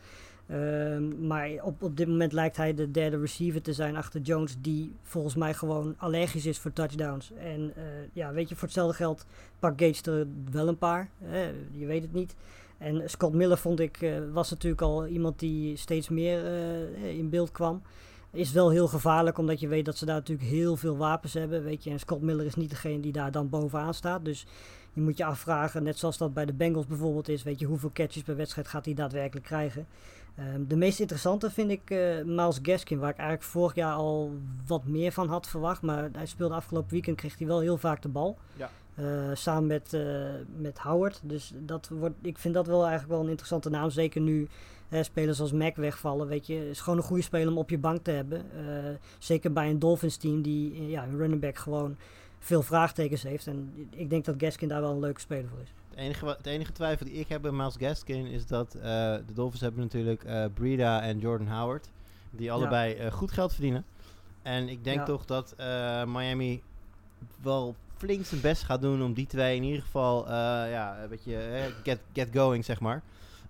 [0.47, 4.55] Ehm, maar op, op dit moment lijkt hij de derde receiver te zijn achter Jones,
[4.59, 7.31] die volgens mij gewoon allergisch is voor touchdowns.
[7.31, 7.83] En eh,
[8.13, 9.25] ja, weet je, voor hetzelfde geld
[9.59, 11.09] pakt Gage er wel een paar.
[11.71, 12.35] je weet het niet.
[12.77, 16.45] En Scott Miller vond ik, was natuurlijk al iemand die steeds meer
[17.03, 17.81] in beeld kwam.
[18.35, 21.63] Is wel heel gevaarlijk, omdat je weet dat ze daar natuurlijk heel veel wapens hebben.
[21.63, 24.25] Weet je, en Scott Miller is niet degene die daar dan bovenaan staat.
[24.25, 24.45] Dus
[24.93, 27.91] je moet je afvragen, net zoals dat bij de Bengals bijvoorbeeld is, weet je, hoeveel
[27.93, 29.87] catches per wedstrijd gaat hij daadwerkelijk krijgen.
[30.35, 34.35] Ehm, de meest interessante vind ik eh Miles Gaskin, waar ik eigenlijk vorig jaar al
[34.67, 35.81] wat meer van had verwacht.
[35.81, 38.37] Maar hij speelde afgelopen weekend, kreeg hij wel heel vaak de bal.
[38.57, 38.69] Ja.
[38.95, 40.01] Eh, samen met, eh,
[40.57, 41.19] met Howard.
[41.23, 43.89] Dus dat wordt, ik vind dat wel eigenlijk wel een interessante naam.
[43.89, 44.47] Zeker nu
[45.03, 46.27] spelers als Mac wegvallen.
[46.27, 48.45] Weet je, is gewoon een goede speler om op je bank te hebben.
[48.57, 48.65] Eh,
[49.19, 51.95] zeker bij een Dolphins team die eh, ja, een running back gewoon
[52.39, 53.47] veel vraagtekens heeft.
[53.47, 55.73] En ik denk dat Gaskin daar wel een leuke speler voor is.
[55.89, 58.81] Het enige, het enige twijfel die ik heb bij Miles Gaskin is dat eh,
[59.25, 61.89] de Dolphins hebben natuurlijk Breida en Jordan Howard.
[62.31, 63.85] Die allebei goed geld verdienen.
[64.41, 65.05] En ik denk Ja.
[65.05, 65.55] toch dat
[66.07, 66.61] Miami
[67.41, 70.29] wel flink zijn best gaat doen om die twee in ieder geval
[70.69, 71.37] ja, een beetje
[71.83, 73.01] get, get going, zeg maar.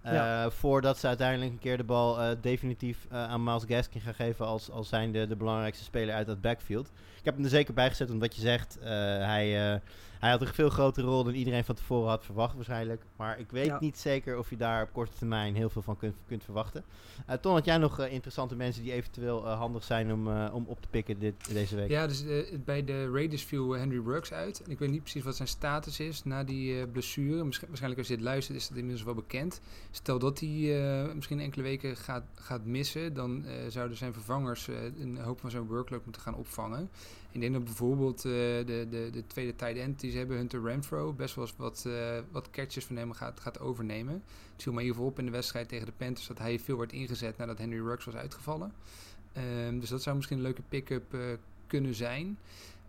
[0.06, 0.50] Eh, Ja.
[0.52, 4.46] Voordat ze uiteindelijk een keer de bal eh, definitief eh, aan Miles Gaskin gaan geven
[4.46, 6.92] als, als zijnde de belangrijkste speler uit dat backfield.
[7.26, 8.86] Ik heb hem er zeker bij gezet, omdat je zegt, eh,
[9.26, 9.80] hij, eh,
[10.20, 13.04] hij had een veel grotere rol dan iedereen van tevoren had verwacht waarschijnlijk.
[13.16, 13.78] Maar ik weet Ja.
[13.80, 16.84] niet zeker of je daar op korte termijn heel veel van kunt, kunt verwachten.
[17.26, 20.88] Eh Ton, had jij nog interessante mensen die eventueel handig zijn om, om op te
[20.88, 21.90] pikken dit, deze week?
[21.90, 22.24] Ja, dus
[22.66, 24.62] bij de Raiders viel Henry Ruggs uit.
[24.64, 27.44] En ik weet niet precies wat zijn status is na die blessure.
[27.44, 29.62] Misschien, waarschijnlijk als je dit luistert is dat inmiddels wel bekend.
[29.92, 34.68] Stel dat hij misschien enkele weken gaat, gaat missen, dan zouden zijn vervangers
[35.00, 36.90] een hoop van zijn workload moeten gaan opvangen.
[37.32, 40.64] Ik denk dat bijvoorbeeld eh, de, de, de tweede tight end die ze hebben, Hunter
[40.64, 44.24] Renfro, best wel eens wat, eh, wat catches van hem gaat, gaat overnemen.
[44.54, 46.60] Het viel me in ieder geval op in de wedstrijd tegen de Panthers dat hij
[46.60, 48.74] veel werd ingezet nadat Henry Ruggs was uitgevallen.
[49.34, 51.22] Ehm, dus dat zou misschien een leuke pick-up eh,
[51.68, 52.38] kunnen zijn.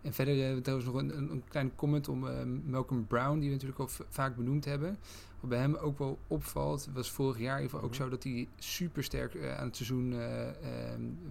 [0.07, 2.31] En verder uh, trouwens nog een, een, een kleine comment om uh,
[2.65, 4.97] Malcolm Brown, die we natuurlijk al vaak benoemd hebben.
[5.39, 9.03] Wat bij hem ook wel opvalt, was vorig jaar even ook zo dat hij super
[9.03, 10.19] sterk uh, aan het seizoen uh,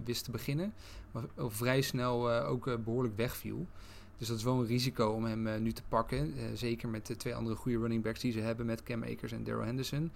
[0.03, 0.73] wist te beginnen.
[1.11, 3.67] Maar vrij snel ook behoorlijk wegviel.
[4.17, 6.33] Dus dat is wel een risico om hem nu te pakken.
[6.53, 9.43] Zeker met de twee andere goede running backs die ze hebben met Cam Akers en
[9.43, 10.11] Daryl Henderson.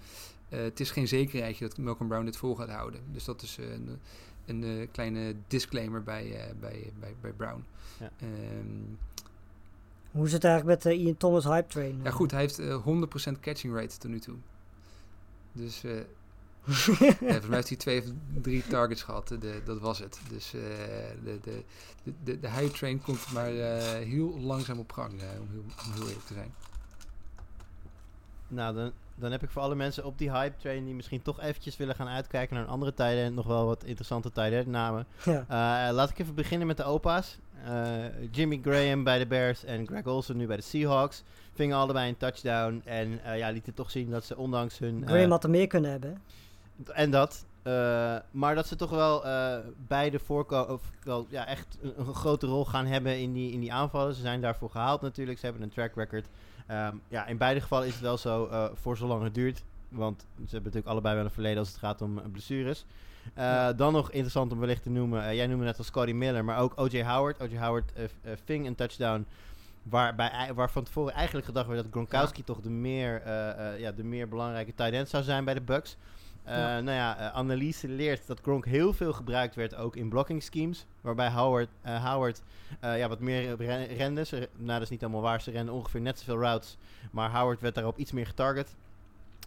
[0.50, 3.02] Het is geen zekerheidje dat Malcolm Brown dit vol gaat houden.
[3.12, 3.58] Dus dat is
[4.46, 7.66] een, een kleine disclaimer bij, uh, bij, bij, bij Brown.
[8.00, 8.12] Ja.
[8.22, 8.98] Um,
[10.12, 12.00] Hoe is het eigenlijk met de Ian Thomas hype train?
[12.04, 12.88] Ja goed, hij heeft uh,
[13.36, 14.36] 100% catching rate tot nu toe.
[15.52, 15.92] Dus uh,
[16.66, 18.08] ja, volgens mij heeft hij twee of
[18.42, 19.28] drie targets gehad.
[19.28, 20.20] De, dat was het.
[20.30, 20.62] Dus uh,
[21.24, 21.64] de, de,
[22.24, 25.92] de, de hype train komt maar uh, heel langzaam op gang, uh, om, heel, om
[25.94, 26.54] heel eerlijk te zijn.
[28.48, 31.42] Nou, dan, dan heb ik voor alle mensen op die hype train die misschien toch
[31.42, 35.06] eventjes willen gaan uitkijken naar een andere tijden nog wel wat interessante tijden namen.
[35.24, 35.42] Ja.
[35.42, 37.38] Uh, laat ik even beginnen met de opa's.
[37.68, 41.24] Uh, Jimmy Graham bij de Bears en Greg Olsen nu bij de Seahawks.
[41.54, 45.04] Vingen allebei een touchdown en uh, ja, lieten toch zien dat ze ondanks hun...
[45.06, 46.22] Graham had er meer kunnen hebben.
[46.94, 47.46] En dat.
[48.32, 49.24] Maar dat ze toch wel
[49.88, 53.60] beide voorkomen, of wel ja, echt een, een, grote rol gaan hebben in die, in
[53.60, 54.14] die aanvallen.
[54.14, 55.40] Ze zijn daarvoor gehaald natuurlijk.
[55.40, 56.28] Ze hebben een track record.
[56.70, 59.64] Um, ja, in beide gevallen is het wel zo uh, voor zolang het duurt.
[59.90, 62.86] Want ze hebben natuurlijk allebei wel een verleden als het gaat om blessures.
[63.36, 63.74] Ja.
[63.74, 65.36] Dan nog interessant om wellicht te noemen.
[65.36, 67.04] jij noemde net als Scotty Miller, maar ook O.J.
[67.04, 67.42] Howard.
[67.42, 67.58] O.J.
[67.58, 67.92] Howard
[68.46, 69.26] ving een touchdown
[69.84, 72.44] waarbij, waar van tevoren eigenlijk gedacht werd dat Gronkowski ja.
[72.46, 73.22] toch de meer,
[73.80, 75.98] ja, de meer belangrijke tight end zou zijn bij de Bucks.
[76.48, 76.80] Uh, ja.
[76.80, 80.86] Nou ja, uh, analyse leert dat Gronk heel veel gebruikt werd ook in blocking schemes.
[81.02, 82.42] Waarbij Howard, uh, Howard
[82.82, 83.56] ja, wat meer
[83.96, 84.26] rende.
[84.26, 85.42] Ze, nou, dat is niet helemaal waar.
[85.42, 86.78] Ze renden ongeveer net zoveel routes.
[87.12, 88.76] Maar Howard werd daarop iets meer getarget.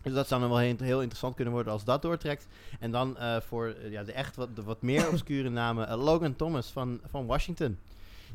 [0.04, 2.46] Dus dat zou dan wel heel, heel interessant kunnen worden als dat doortrekt.
[2.80, 6.04] En dan eh, voor eh, ja, de echt wat, de wat meer obscure namen, eh,
[6.04, 7.78] Logan Thomas van, van Washington.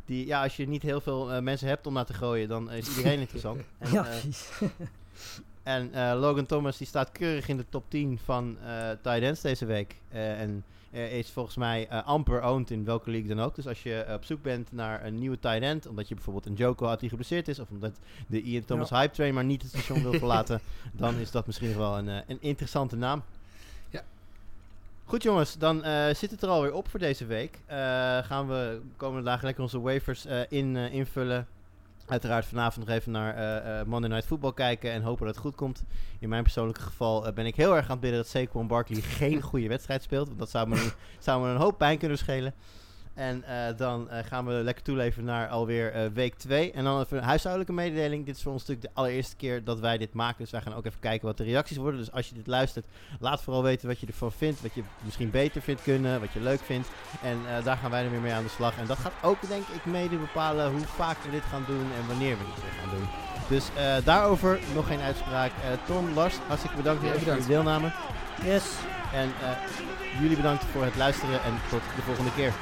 [0.06, 2.72] Die, ja, als je niet heel veel eh, mensen hebt om naar te gooien, dan
[2.72, 3.62] is iedereen interessant.
[3.78, 4.50] En, ja, eh, precies.
[5.70, 9.42] en eh, Logan Thomas die staat keurig in de top 10 van eh tight ends
[9.42, 9.96] deze week.
[10.10, 13.56] Eh, en is volgens mij amper owned in welke league dan ook.
[13.56, 16.54] Dus als je op zoek bent naar een nieuwe tight end, omdat je bijvoorbeeld een
[16.54, 19.72] Joko had die geblesseerd is, of omdat de Ian Thomas hype train maar niet het
[19.72, 20.60] station wil verlaten,
[20.94, 23.24] dan is dat misschien wel een, een interessante naam.
[23.90, 24.04] Ja.
[25.06, 25.84] Goed jongens, dan
[26.16, 27.60] zit het er alweer op voor deze week.
[28.24, 31.48] Gaan we de komende dagen lekker onze waivers in, invullen.
[32.10, 35.56] Uiteraard vanavond nog even naar eh, Monday Night Football kijken en hopen dat het goed
[35.56, 35.84] komt.
[36.20, 39.02] In mijn persoonlijke geval eh, ben ik heel erg aan het bidden dat Saquon Barkley
[39.02, 40.28] geen goede wedstrijd speelt.
[40.28, 42.54] Want dat zou me, zou me een hoop pijn kunnen schelen.
[43.20, 46.72] En eh, dan eh, gaan we lekker toeleven naar alweer eh, week 2.
[46.72, 48.26] En dan even een huishoudelijke mededeling.
[48.26, 50.38] Dit is voor ons natuurlijk de allereerste keer dat wij dit maken.
[50.38, 52.00] Dus wij gaan ook even kijken wat de reacties worden.
[52.00, 52.86] Dus als je dit luistert,
[53.20, 54.62] laat vooral weten wat je ervan vindt.
[54.62, 56.88] Wat je misschien beter vindt kunnen, wat je leuk vindt.
[57.24, 58.78] En daar gaan wij er weer mee aan de slag.
[58.78, 62.08] En dat gaat ook denk ik mede bepalen hoe vaak we dit gaan doen en
[62.08, 63.08] wanneer we dit weer gaan doen.
[63.50, 63.66] Dus
[64.04, 65.52] daarover nog geen uitspraak.
[65.86, 67.92] Tom, Lars, hartstikke bedankt weer Ja, voor je deelname.
[68.44, 68.64] Yes.
[69.14, 69.30] En
[70.22, 72.54] jullie bedankt voor het luisteren en tot de volgende keer.